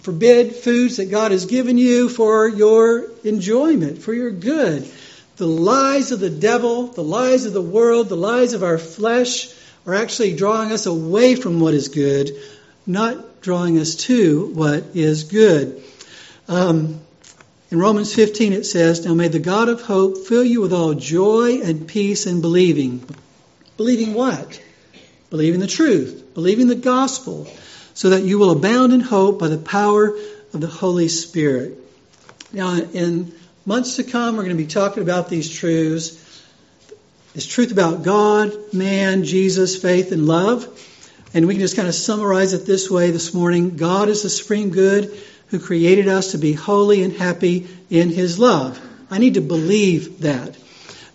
[0.00, 4.90] forbid foods that God has given you for your enjoyment, for your good.
[5.36, 9.48] The lies of the devil, the lies of the world, the lies of our flesh
[9.86, 12.30] are actually drawing us away from what is good,
[12.86, 15.82] not drawing us to what is good.
[16.46, 17.00] Um,
[17.70, 20.94] in Romans 15 it says, Now may the God of hope fill you with all
[20.94, 23.04] joy and peace in believing.
[23.76, 24.60] Believing what?
[25.30, 27.46] Believing the truth, believing the gospel,
[27.94, 30.16] so that you will abound in hope by the power
[30.52, 31.78] of the Holy Spirit.
[32.52, 33.32] Now, in
[33.64, 36.16] months to come, we're going to be talking about these truths.
[37.34, 40.66] This truth about God, man, Jesus, faith, and love.
[41.32, 44.30] And we can just kind of summarize it this way this morning God is the
[44.30, 45.16] supreme good
[45.50, 48.80] who created us to be holy and happy in his love.
[49.10, 50.56] I need to believe that.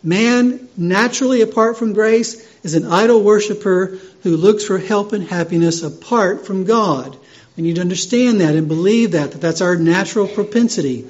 [0.03, 5.83] Man, naturally apart from grace, is an idol worshiper who looks for help and happiness
[5.83, 7.17] apart from God.
[7.55, 11.07] We need to understand that and believe that, that that's our natural propensity.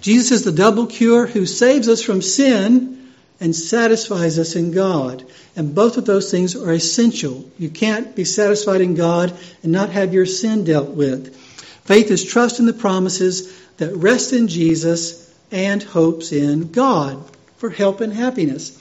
[0.00, 5.24] Jesus is the double cure who saves us from sin and satisfies us in God.
[5.56, 7.48] And both of those things are essential.
[7.58, 11.36] You can't be satisfied in God and not have your sin dealt with.
[11.84, 17.22] Faith is trust in the promises that rest in Jesus and hopes in God
[17.56, 18.80] for help and happiness.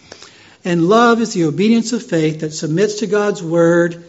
[0.65, 4.03] And love is the obedience of faith that submits to God's word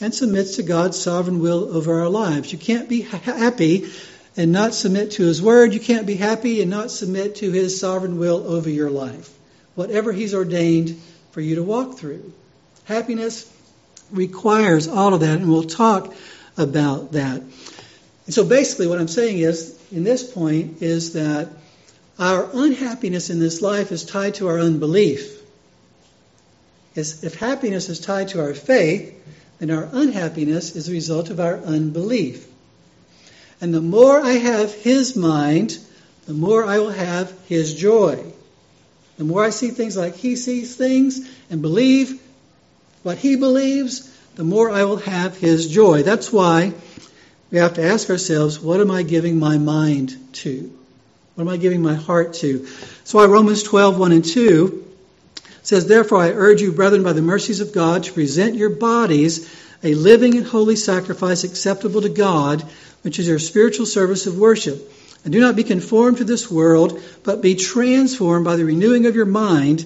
[0.00, 2.52] and submits to God's sovereign will over our lives.
[2.52, 3.90] You can't be happy
[4.36, 5.72] and not submit to his word.
[5.72, 9.32] You can't be happy and not submit to his sovereign will over your life.
[9.74, 12.32] Whatever he's ordained for you to walk through.
[12.84, 13.50] Happiness
[14.10, 16.12] requires all of that, and we'll talk
[16.56, 17.42] about that.
[18.30, 21.48] And so basically, what I'm saying is, in this point, is that
[22.16, 25.42] our unhappiness in this life is tied to our unbelief.
[26.94, 29.20] If happiness is tied to our faith,
[29.58, 32.46] then our unhappiness is a result of our unbelief.
[33.60, 35.76] And the more I have His mind,
[36.26, 38.32] the more I will have His joy.
[39.18, 42.22] The more I see things like He sees things and believe
[43.02, 46.04] what He believes, the more I will have His joy.
[46.04, 46.74] That's why
[47.50, 50.72] we have to ask ourselves, what am I giving my mind to?
[51.34, 52.66] What am I giving my heart to?
[53.04, 54.86] So why Romans 12, 1 and 2
[55.62, 59.50] says, Therefore I urge you, brethren, by the mercies of God, to present your bodies
[59.82, 62.62] a living and holy sacrifice acceptable to God,
[63.02, 64.92] which is your spiritual service of worship.
[65.24, 69.16] And do not be conformed to this world, but be transformed by the renewing of
[69.16, 69.84] your mind,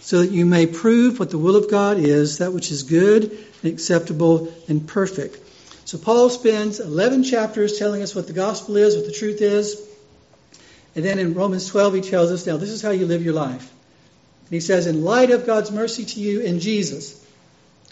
[0.00, 3.30] so that you may prove what the will of God is, that which is good
[3.62, 5.38] and acceptable and perfect.
[5.90, 9.76] So Paul spends 11 chapters telling us what the gospel is, what the truth is.
[10.94, 13.34] And then in Romans 12, he tells us, now this is how you live your
[13.34, 13.68] life.
[14.44, 17.20] And he says, in light of God's mercy to you in Jesus,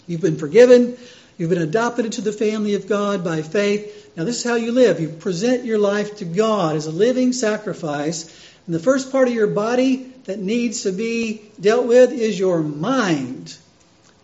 [0.07, 0.97] you've been forgiven,
[1.37, 4.13] you've been adopted into the family of God by faith.
[4.15, 5.01] Now this is how you live.
[5.01, 8.23] You present your life to God as a living sacrifice.
[8.65, 12.61] And the first part of your body that needs to be dealt with is your
[12.61, 13.57] mind.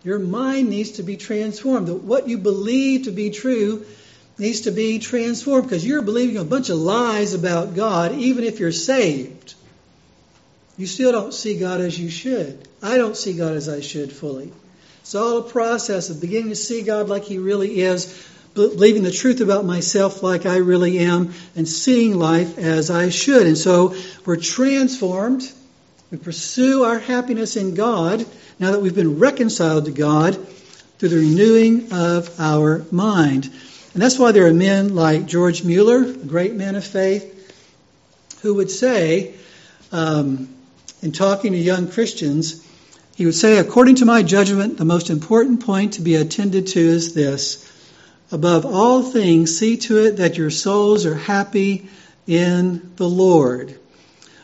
[0.06, 1.88] Your mind needs to be transformed.
[1.88, 3.84] What you believe to be true
[4.38, 8.60] needs to be transformed because you're believing a bunch of lies about God, even if
[8.60, 9.54] you're saved.
[10.78, 12.68] You still don't see God as you should.
[12.80, 14.52] I don't see God as I should fully.
[15.00, 19.10] It's all a process of beginning to see God like He really is, believing the
[19.10, 23.48] truth about myself like I really am, and seeing life as I should.
[23.48, 25.50] And so we're transformed.
[26.10, 28.24] We pursue our happiness in God
[28.60, 30.36] now that we've been reconciled to God
[30.98, 33.46] through the renewing of our mind.
[33.92, 37.32] And that's why there are men like George Mueller, a great man of faith,
[38.42, 39.34] who would say,
[39.90, 40.48] um,
[41.02, 42.64] in talking to young Christians,
[43.16, 46.80] he would say, according to my judgment, the most important point to be attended to
[46.80, 47.72] is this.
[48.30, 51.88] Above all things, see to it that your souls are happy
[52.28, 53.76] in the Lord.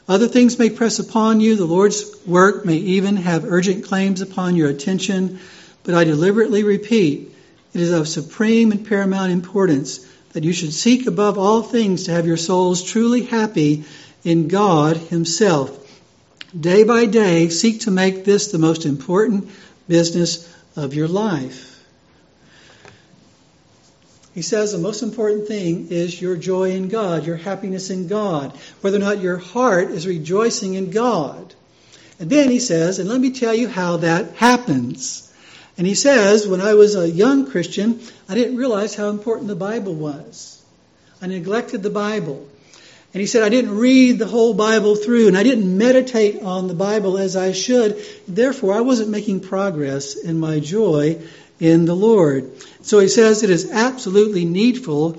[0.09, 1.57] Other things may press upon you.
[1.57, 5.39] The Lord's work may even have urgent claims upon your attention.
[5.85, 7.35] But I deliberately repeat,
[7.73, 12.13] it is of supreme and paramount importance that you should seek above all things to
[12.13, 13.85] have your souls truly happy
[14.25, 15.79] in God Himself.
[16.59, 19.51] Day by day, seek to make this the most important
[19.89, 21.72] business of your life.
[24.35, 28.57] He says the most important thing is your joy in God, your happiness in God,
[28.81, 31.55] whether or not your heart is rejoicing in God.
[32.19, 35.31] And then he says, and let me tell you how that happens.
[35.77, 39.57] And he says, when I was a young Christian, I didn't realize how important the
[39.57, 40.63] Bible was.
[41.21, 42.49] I neglected the Bible.
[43.15, 46.67] And he said, I didn't read the whole Bible through and I didn't meditate on
[46.67, 48.03] the Bible as I should.
[48.27, 51.21] Therefore, I wasn't making progress in my joy
[51.63, 52.51] in the Lord.
[52.83, 55.17] So he says it is absolutely needful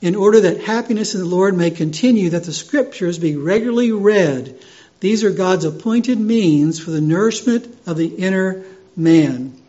[0.00, 4.56] in order that happiness in the Lord may continue that the scriptures be regularly read.
[5.00, 8.64] These are God's appointed means for the nourishment of the inner
[8.94, 9.60] man.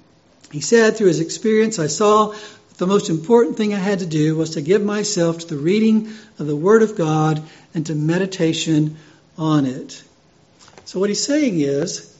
[0.52, 4.06] He said through his experience, I saw that the most important thing I had to
[4.06, 7.42] do was to give myself to the reading of the Word of God
[7.74, 8.98] and to meditation
[9.40, 10.04] on it.
[10.86, 12.16] So, what he's saying is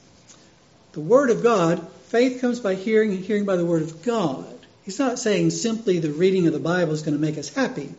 [0.90, 4.46] the Word of God, faith comes by hearing, and hearing by the Word of God.
[4.84, 7.92] He's not saying simply the reading of the Bible is going to make us happy,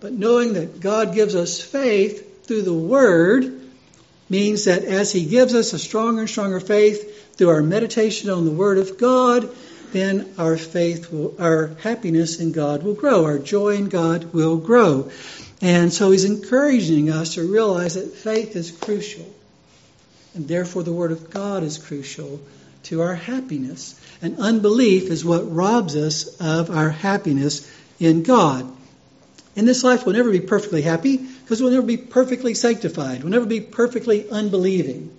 [0.00, 3.60] but knowing that God gives us faith through the Word
[4.28, 8.44] means that as He gives us a stronger and stronger faith through our meditation on
[8.44, 9.48] the Word of God,
[9.92, 13.24] then our faith, will, our happiness in God will grow.
[13.24, 15.10] Our joy in God will grow.
[15.62, 19.24] And so he's encouraging us to realize that faith is crucial.
[20.34, 22.40] And therefore, the Word of God is crucial
[22.86, 24.00] to our happiness.
[24.22, 28.70] And unbelief is what robs us of our happiness in God.
[29.54, 33.22] In this life, we'll never be perfectly happy because we'll never be perfectly sanctified.
[33.22, 35.16] We'll never be perfectly unbelieving.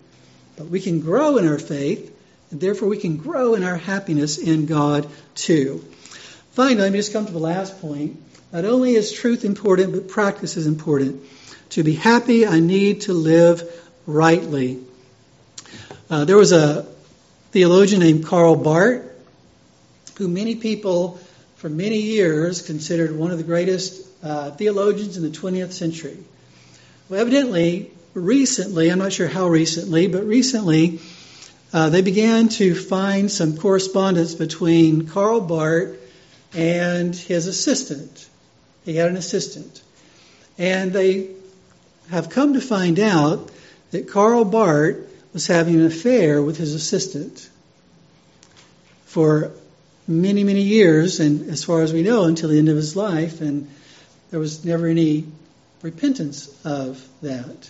[0.56, 2.14] But we can grow in our faith
[2.52, 5.84] and therefore, we can grow in our happiness in God too.
[6.52, 8.22] Finally, let me just come to the last point.
[8.54, 11.24] Not only is truth important, but practice is important.
[11.72, 13.70] To be happy, I need to live
[14.06, 14.80] rightly.
[16.10, 16.88] Uh, there was a
[17.52, 19.04] theologian named Karl Barth,
[20.18, 21.20] who many people
[21.56, 26.18] for many years considered one of the greatest uh, theologians in the 20th century.
[27.10, 31.00] Well, evidently, recently, I'm not sure how recently, but recently,
[31.74, 35.98] uh, they began to find some correspondence between Karl Barth
[36.54, 38.28] and his assistant.
[38.86, 39.82] He had an assistant.
[40.58, 41.30] And they
[42.10, 43.52] have come to find out
[43.92, 44.98] that Karl Barth
[45.34, 47.50] was having an affair with his assistant
[49.06, 49.52] for
[50.08, 53.42] many, many years, and as far as we know, until the end of his life,
[53.42, 53.70] and
[54.32, 55.26] there was never any
[55.82, 57.70] repentance of that.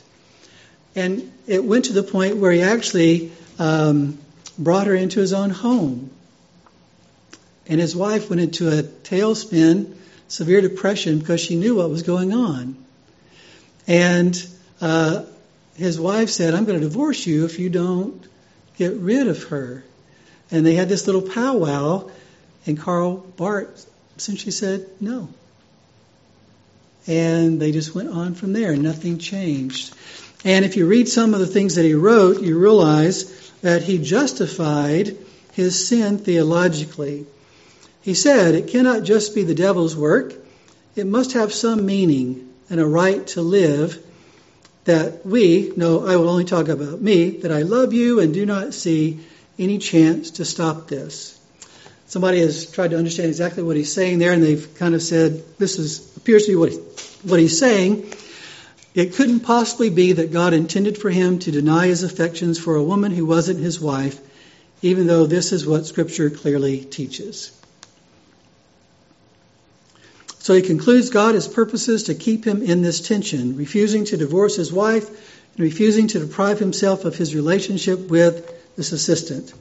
[0.95, 4.17] And it went to the point where he actually um,
[4.57, 6.09] brought her into his own home.
[7.67, 9.95] And his wife went into a tailspin,
[10.27, 12.77] severe depression, because she knew what was going on.
[13.87, 14.47] And
[14.81, 15.25] uh,
[15.77, 18.25] his wife said, I'm going to divorce you if you don't
[18.77, 19.83] get rid of her.
[20.49, 22.09] And they had this little powwow,
[22.65, 25.29] and Karl Barth essentially said, No.
[27.05, 28.75] And they just went on from there.
[28.75, 29.93] Nothing changed.
[30.43, 33.97] And if you read some of the things that he wrote, you realize that he
[33.97, 35.17] justified
[35.53, 37.25] his sin theologically.
[38.01, 40.33] He said, It cannot just be the devil's work,
[40.95, 44.03] it must have some meaning and a right to live
[44.87, 48.45] that we, no, I will only talk about me, that I love you and do
[48.45, 49.19] not see
[49.59, 51.37] any chance to stop this.
[52.05, 55.43] Somebody has tried to understand exactly what he's saying there, and they've kind of said,
[55.57, 56.77] this is, appears to be what, he,
[57.23, 58.13] what he's saying.
[58.95, 62.83] It couldn't possibly be that God intended for him to deny his affections for a
[62.83, 64.17] woman who wasn't his wife,
[64.81, 67.51] even though this is what Scripture clearly teaches.
[70.47, 74.55] So he concludes God has purposes to keep him in this tension, refusing to divorce
[74.55, 79.53] his wife and refusing to deprive himself of his relationship with this assistant.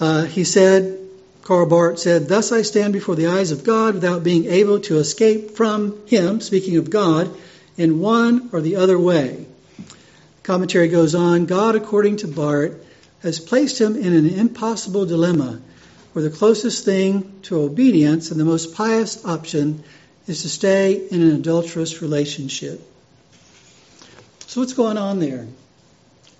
[0.00, 0.98] Uh, he said,
[1.44, 4.98] Karl Barth said, Thus I stand before the eyes of God without being able to
[4.98, 7.32] escape from him, speaking of God,
[7.76, 9.46] in one or the other way.
[10.42, 12.74] Commentary goes on God, according to Barth,
[13.22, 15.60] has placed him in an impossible dilemma
[16.12, 19.82] where the closest thing to obedience and the most pious option
[20.26, 22.80] is to stay in an adulterous relationship.
[24.46, 25.46] So, what's going on there?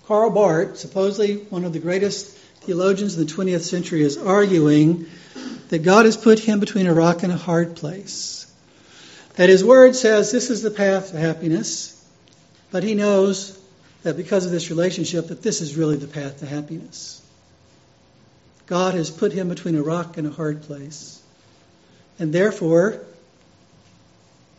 [0.06, 5.06] Karl Barth, supposedly one of the greatest theologians in the 20th century, is arguing
[5.70, 8.46] that God has put him between a rock and a hard place.
[9.36, 11.98] That his word says this is the path to happiness,
[12.70, 13.58] but he knows
[14.02, 17.21] that because of this relationship that this is really the path to happiness.
[18.72, 21.20] God has put him between a rock and a hard place.
[22.18, 23.02] And therefore,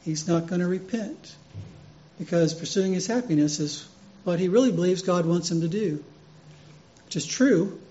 [0.06, 1.36] he's not going to repent
[2.20, 3.88] because pursuing his happiness is
[4.24, 6.04] what he really believes God wants him to do,
[7.08, 7.82] which is true.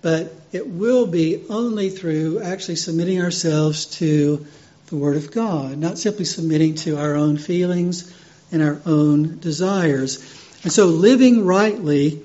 [0.00, 4.46] But it will be only through actually submitting ourselves to
[4.86, 8.10] the Word of God, not simply submitting to our own feelings
[8.50, 10.24] and our own desires.
[10.62, 12.22] And so living rightly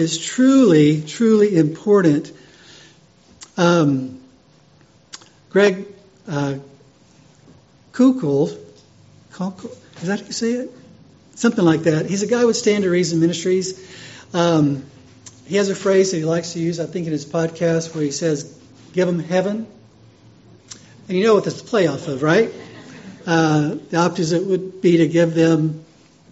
[0.00, 2.32] is truly, truly important.
[3.56, 4.20] Um,
[5.50, 5.86] Greg
[6.26, 6.54] uh,
[7.92, 8.48] Koukl,
[10.00, 10.70] is that how you say it?
[11.34, 12.06] Something like that.
[12.06, 13.78] He's a guy with Stand to Reason Ministries.
[14.34, 14.84] Um,
[15.46, 18.04] he has a phrase that he likes to use, I think, in his podcast where
[18.04, 18.58] he says,
[18.92, 19.66] Give them heaven.
[21.08, 22.52] And you know what this is play off of, right?
[23.26, 25.84] Uh, the opposite would be to give them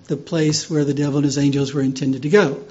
[0.08, 2.64] the place where the devil and his angels were intended to go.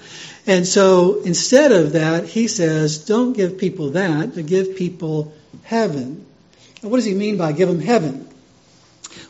[0.45, 5.33] And so instead of that, he says, don't give people that, but give people
[5.63, 6.25] heaven.
[6.81, 8.27] And what does he mean by give them heaven?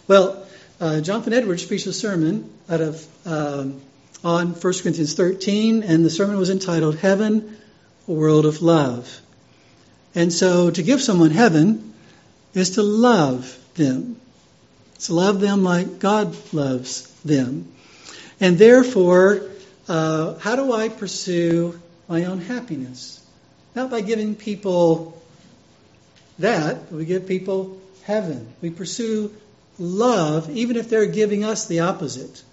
[0.07, 0.45] Well,
[0.79, 3.81] uh, Jonathan Edwards preached a sermon out of um,
[4.23, 7.57] on 1 Corinthians 13, and the sermon was entitled Heaven,
[8.07, 9.21] a World of Love.
[10.15, 11.93] And so to give someone heaven
[12.53, 14.19] is to love them.
[14.95, 17.71] It's to love them like God loves them.
[18.39, 19.41] And therefore,
[19.87, 23.25] uh, how do I pursue my own happiness?
[23.75, 25.21] Not by giving people
[26.39, 28.53] that, we give people heaven.
[28.61, 29.35] We pursue
[29.79, 32.43] love even if they're giving us the opposite.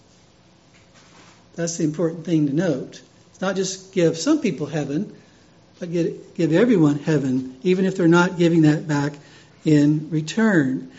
[1.55, 3.01] That's the important thing to note.
[3.31, 5.15] It's not just give some people heaven,
[5.79, 9.13] but give, give everyone heaven, even if they're not giving that back
[9.65, 10.91] in return.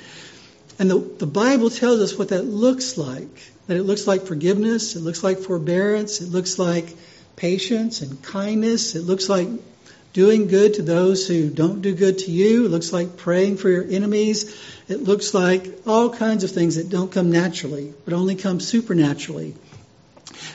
[0.79, 3.51] And the, the Bible tells us what that looks like.
[3.67, 6.95] That it looks like forgiveness, it looks like forbearance, it looks like
[7.35, 9.49] patience and kindness, it looks like
[10.13, 13.69] doing good to those who don't do good to you, it looks like praying for
[13.69, 14.55] your enemies,
[14.87, 19.55] it looks like all kinds of things that don't come naturally, but only come supernaturally.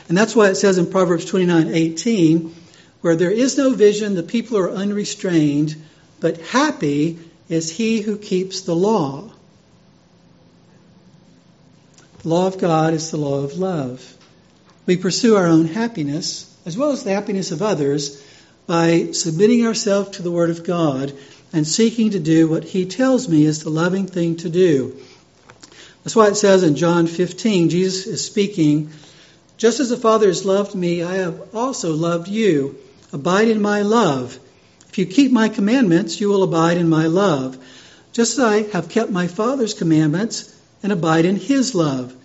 [0.07, 2.51] And that's why it says in Proverbs 29:18,
[3.01, 5.75] where there is no vision, the people are unrestrained,
[6.19, 9.31] but happy is he who keeps the law.
[12.21, 14.15] The law of God is the law of love.
[14.85, 18.21] We pursue our own happiness, as well as the happiness of others,
[18.67, 21.13] by submitting ourselves to the Word of God
[21.51, 24.97] and seeking to do what He tells me is the loving thing to do.
[26.03, 28.91] That's why it says in John 15, Jesus is speaking,
[29.57, 32.77] Just as the Father has loved me, I have also loved you.
[33.11, 34.37] Abide in my love.
[34.89, 37.57] If you keep my commandments, you will abide in my love,
[38.13, 42.15] just as I have kept my Father's commandments and abide in his love.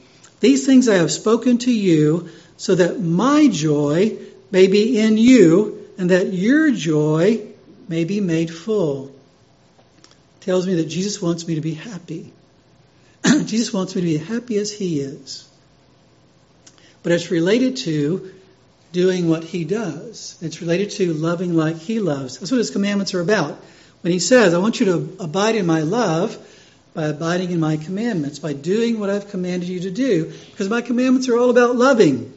[0.41, 4.17] These things I have spoken to you, so that my joy
[4.51, 7.47] may be in you, and that your joy
[7.89, 9.09] may be made full.
[9.09, 12.33] It tells me that Jesus wants me to be happy.
[13.45, 15.49] Jesus wants me to be happy as he is.
[17.03, 18.33] But it's related to
[18.93, 20.39] doing what he does.
[20.41, 22.39] It's related to loving like he loves.
[22.39, 23.61] That's what his commandments are about.
[24.01, 26.37] When he says, I want you to abide in my love
[26.97, 30.81] by abiding in my commandments, by doing what I've commanded you to do, because my
[30.81, 32.33] commandments are all about loving,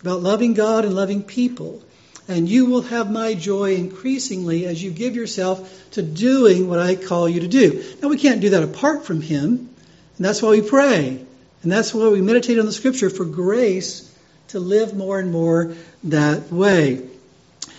[0.00, 1.82] about loving God and loving people.
[2.28, 6.96] And you will have my joy increasingly as you give yourself to doing what I
[6.96, 7.84] call you to do.
[8.02, 9.68] Now, we can't do that apart from Him,
[10.16, 11.22] and that's why we pray.
[11.62, 14.10] And that's why we meditate on the Scripture for grace
[14.48, 15.74] to live more and more
[16.04, 17.02] that way.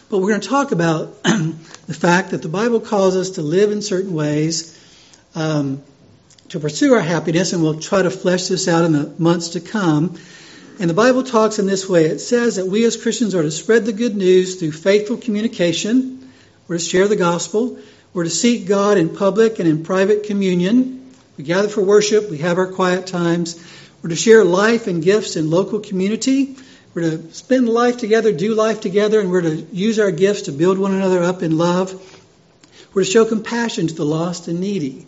[0.10, 3.72] But we're going to talk about the fact that the Bible calls us to live
[3.72, 4.77] in certain ways,
[5.38, 5.84] um,
[6.50, 9.62] to pursue our happiness, and we'll try to flesh this out in the months to
[9.62, 10.18] come.
[10.80, 13.52] And the Bible talks in this way it says that we as Christians are to
[13.52, 16.32] spread the good news through faithful communication,
[16.68, 17.78] we're to share the gospel,
[18.14, 21.12] we're to seek God in public and in private communion.
[21.38, 23.64] We gather for worship, we have our quiet times.
[24.02, 26.56] We're to share life and gifts in local community.
[26.96, 30.52] We're to spend life together, do life together, and we're to use our gifts to
[30.52, 31.94] build one another up in love.
[32.94, 35.06] We're to show compassion to the lost and needy.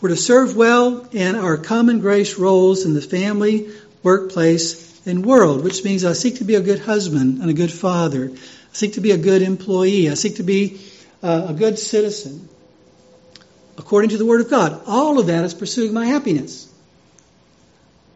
[0.00, 3.70] We're to serve well in our common grace roles in the family,
[4.02, 7.72] workplace, and world, which means I seek to be a good husband and a good
[7.72, 8.30] father.
[8.30, 10.10] I seek to be a good employee.
[10.10, 10.80] I seek to be
[11.22, 12.48] uh, a good citizen
[13.78, 14.82] according to the Word of God.
[14.86, 16.70] All of that is pursuing my happiness.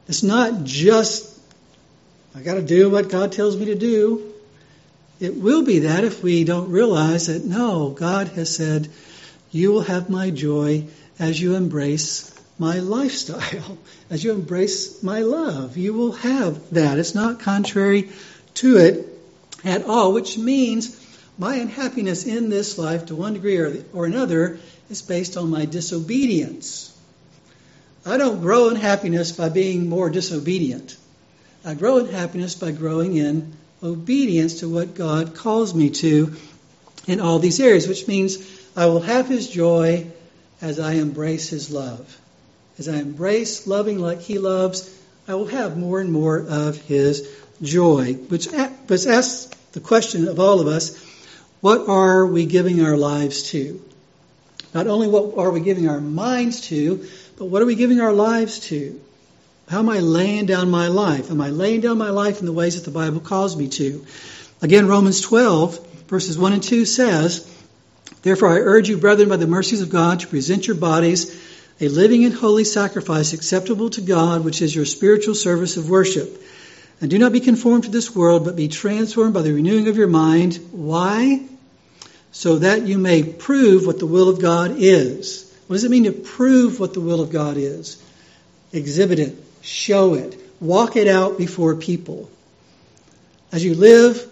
[0.08, 1.38] It's not just,
[2.34, 4.34] I got to do what God tells me to do.
[5.20, 8.88] It will be that if we don't realize that, no, God has said,
[9.50, 10.86] you will have my joy
[11.20, 13.78] as you embrace my lifestyle,
[14.10, 15.76] as you embrace my love.
[15.76, 16.98] You will have that.
[16.98, 18.10] It's not contrary
[18.54, 19.06] to it
[19.62, 20.96] at all, which means
[21.38, 24.58] my unhappiness in this life, to one degree or, or another,
[24.88, 26.96] is based on my disobedience.
[28.04, 30.96] I don't grow in happiness by being more disobedient.
[31.64, 33.52] I grow in happiness by growing in
[33.82, 36.34] obedience to what God calls me to
[37.06, 38.38] in all these areas, which means
[38.74, 40.06] I will have His joy
[40.60, 42.18] as I embrace His love.
[42.78, 44.94] As I embrace loving like He loves,
[45.28, 47.28] I will have more and more of His
[47.62, 48.14] joy.
[48.14, 50.98] Which, which asks the question of all of us
[51.60, 53.82] what are we giving our lives to?
[54.72, 57.06] Not only what are we giving our minds to,
[57.36, 59.00] but what are we giving our lives to?
[59.68, 61.30] How am I laying down my life?
[61.30, 64.04] Am I laying down my life in the ways that the Bible calls me to?
[64.62, 67.46] Again, Romans 12, verses 1 and 2 says,
[68.22, 71.48] Therefore I urge you, brethren, by the mercies of God, to present your bodies
[71.80, 76.42] a living and holy sacrifice acceptable to God, which is your spiritual service of worship.
[77.00, 79.96] And do not be conformed to this world, but be transformed by the renewing of
[79.96, 80.56] your mind.
[80.72, 81.40] Why?
[82.32, 85.50] So that you may prove what the will of God is.
[85.66, 88.02] What does it mean to prove what the will of God is?
[88.72, 92.30] Exhibit it, show it, walk it out before people.
[93.52, 94.30] As you live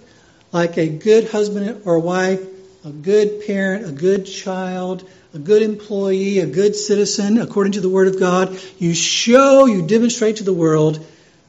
[0.53, 2.58] like a good husband or wife,
[2.89, 7.89] a good parent, a good child, a good employee, a good citizen, according to the
[7.89, 11.05] Word of God, you show, you demonstrate to the world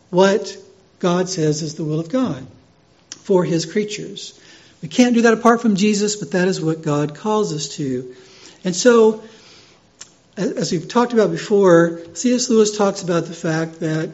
[0.10, 0.58] what
[1.00, 2.46] God says is the will of God
[3.10, 4.38] for His creatures.
[4.82, 8.14] We can't do that apart from Jesus, but that is what God calls us to.
[8.66, 9.24] And so,
[10.36, 12.50] as we've talked about before, C.S.
[12.50, 14.10] Lewis talks about the fact that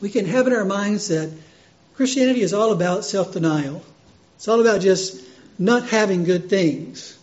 [0.00, 1.30] we can have in our minds that
[1.96, 3.82] Christianity is all about self denial.
[4.36, 5.29] It's all about just
[5.60, 7.16] not having good things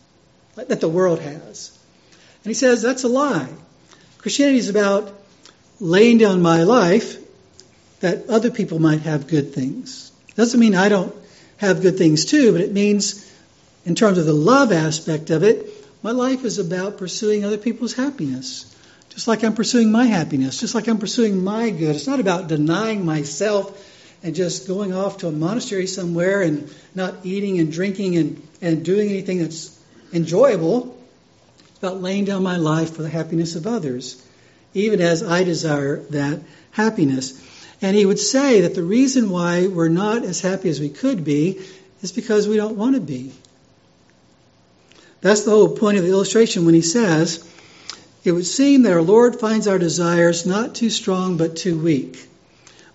[0.55, 1.77] that the world has.
[2.43, 3.49] And he says that's a lie.
[4.19, 5.11] Christianity is about
[5.79, 7.17] laying down my life
[7.99, 10.11] that other people might have good things.
[10.35, 11.15] Doesn't mean I don't
[11.57, 13.27] have good things too, but it means,
[13.85, 15.67] in terms of the love aspect of it,
[16.03, 18.71] my life is about pursuing other people's happiness.
[19.09, 21.95] Just like I'm pursuing my happiness, just like I'm pursuing my good.
[21.95, 27.13] It's not about denying myself and just going off to a monastery somewhere and not
[27.24, 29.78] eating and drinking and, and doing anything that's
[30.13, 30.97] enjoyable.
[31.70, 34.22] It's about laying down my life for the happiness of others,
[34.74, 36.41] even as I desire that
[36.72, 37.43] happiness.
[37.82, 41.24] And he would say that the reason why we're not as happy as we could
[41.24, 41.61] be
[42.01, 43.32] is because we don't want to be.
[45.22, 47.47] That's the whole point of the illustration when he says,
[48.24, 52.26] It would seem that our Lord finds our desires not too strong but too weak.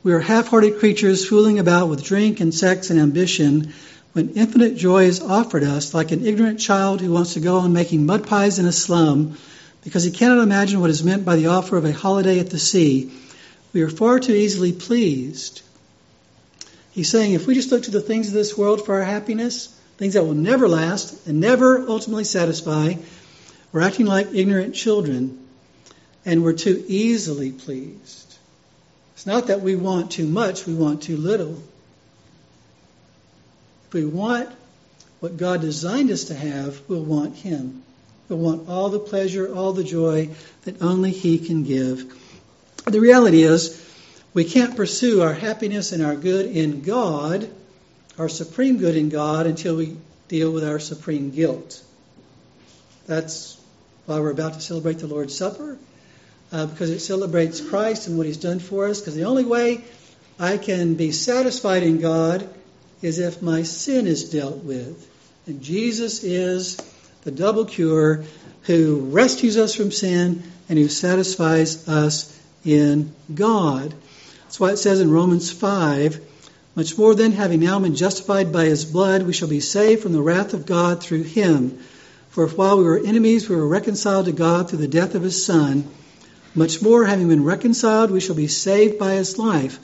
[0.02, 3.72] We are half hearted creatures fooling about with drink and sex and ambition
[4.12, 7.72] when infinite joy is offered us, like an ignorant child who wants to go on
[7.72, 9.38] making mud pies in a slum
[9.84, 12.58] because he cannot imagine what is meant by the offer of a holiday at the
[12.58, 13.12] sea
[13.72, 15.62] we are far too easily pleased.
[16.90, 19.68] He's saying if we just look to the things of this world for our happiness,
[19.96, 22.94] things that will never last and never ultimately satisfy,
[23.72, 25.38] we're acting like ignorant children
[26.26, 28.31] and we're too easily pleased.
[29.22, 31.62] It's not that we want too much, we want too little.
[33.86, 34.50] If we want
[35.20, 37.84] what God designed us to have, we'll want Him.
[38.28, 40.30] We'll want all the pleasure, all the joy
[40.64, 42.12] that only He can give.
[42.84, 43.80] The reality is,
[44.34, 47.48] we can't pursue our happiness and our good in God,
[48.18, 49.96] our supreme good in God, until we
[50.26, 51.80] deal with our supreme guilt.
[53.06, 53.56] That's
[54.06, 55.78] why we're about to celebrate the Lord's Supper,
[56.52, 59.00] uh, because it celebrates Christ and what He's done for us.
[59.00, 59.84] Because the only way
[60.38, 62.48] I can be satisfied in God
[63.00, 65.08] is if my sin is dealt with.
[65.46, 66.76] And Jesus is
[67.24, 68.24] the double cure
[68.62, 73.94] who rescues us from sin and who satisfies us in God.
[74.44, 76.20] That's why it says in Romans 5
[76.74, 80.14] much more than having now been justified by his blood, we shall be saved from
[80.14, 81.78] the wrath of God through him.
[82.30, 85.22] For if while we were enemies, we were reconciled to God through the death of
[85.22, 85.86] his Son,
[86.54, 89.78] much more, having been reconciled, we shall be saved by his life.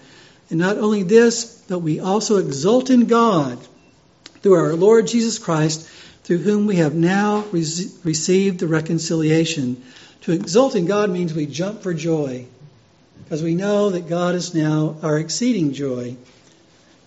[0.50, 3.58] And not only this, but we also exult in God
[4.42, 5.88] through our Lord Jesus Christ,
[6.24, 7.64] through whom we have now re-
[8.04, 9.82] received the reconciliation.
[10.22, 12.46] To exult in God means we jump for joy
[13.24, 16.16] because we know that God is now our exceeding joy.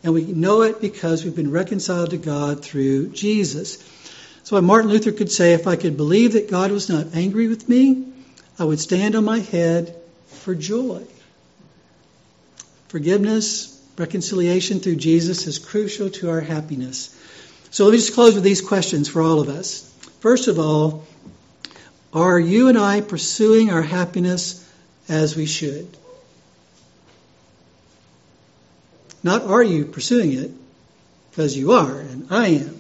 [0.04, 3.88] And we know it because we've been reconciled to God through Jesus.
[4.44, 7.70] So Martin Luther could say, if I could believe that God was not angry with
[7.70, 8.11] me,
[8.62, 9.96] I would stand on my head
[10.28, 11.02] for joy.
[12.90, 17.10] Forgiveness, reconciliation through Jesus is crucial to our happiness.
[17.72, 19.92] So let me just close with these questions for all of us.
[20.20, 21.08] First of all,
[22.14, 24.64] are you and I pursuing our happiness
[25.10, 25.98] as we should?
[29.24, 30.52] Not are you pursuing it,
[31.32, 32.80] because you are, and I am.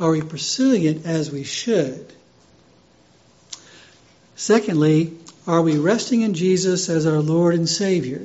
[0.00, 2.12] Are we pursuing it as we should?
[4.42, 5.12] Secondly,
[5.46, 8.22] Are we resting in Jesus as our Lord and Savior?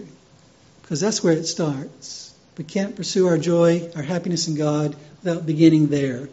[0.81, 2.33] Because that's where it starts.
[2.57, 6.27] We can't pursue our joy, our happiness in God without beginning there.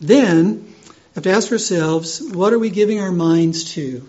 [0.00, 4.08] Then, we have to ask ourselves, what are we giving our minds to?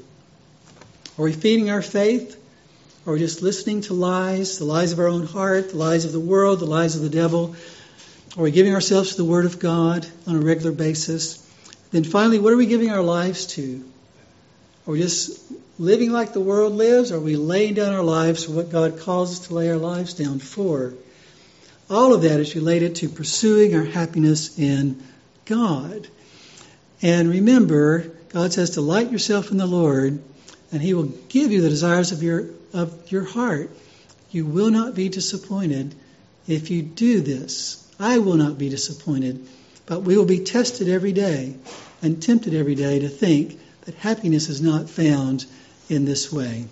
[1.19, 2.35] Are we feeding our faith?
[3.05, 6.11] Are we just listening to lies, the lies of our own heart, the lies of
[6.11, 7.55] the world, the lies of the devil?
[8.35, 11.37] Are we giving ourselves to the Word of God on a regular basis?
[11.91, 13.92] Then finally, what are we giving our lives to?
[14.85, 15.39] Are we just
[15.79, 17.13] living like the world lives?
[17.13, 20.13] Are we laying down our lives for what God calls us to lay our lives
[20.13, 20.93] down for?
[21.89, 25.01] All of that is related to pursuing our happiness in
[25.45, 26.07] God.
[27.01, 30.21] And remember, God says, delight yourself in the Lord,
[30.73, 33.69] and He will give you the desires of your, of your heart.
[34.31, 35.95] You will not be disappointed
[36.45, 37.79] if you do this.
[38.01, 39.47] I will not be disappointed,
[39.85, 41.55] but we will be tested every day
[42.01, 45.45] and tempted every day to think that happiness is not found
[45.89, 46.65] in this way.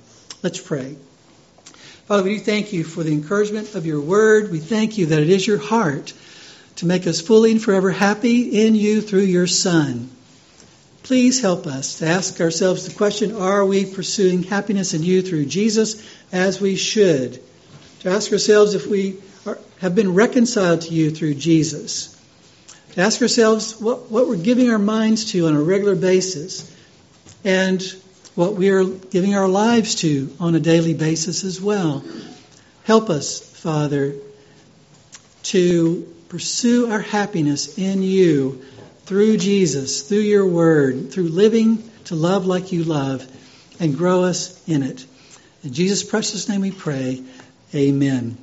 [0.43, 0.95] Let's pray.
[2.05, 4.51] Father, we do thank you for the encouragement of your word.
[4.51, 6.13] We thank you that it is your heart
[6.77, 10.09] to make us fully and forever happy in you through your Son.
[11.03, 15.45] Please help us to ask ourselves the question Are we pursuing happiness in you through
[15.45, 17.41] Jesus as we should?
[18.01, 22.17] To ask ourselves if we are, have been reconciled to you through Jesus.
[22.93, 26.70] To ask ourselves what, what we're giving our minds to on a regular basis
[27.43, 27.81] and
[28.35, 32.03] what we are giving our lives to on a daily basis as well.
[32.83, 34.15] Help us, Father,
[35.43, 38.63] to pursue our happiness in you
[39.05, 43.27] through Jesus, through your word, through living to love like you love,
[43.79, 45.05] and grow us in it.
[45.63, 47.21] In Jesus' precious name we pray.
[47.75, 48.37] Amen.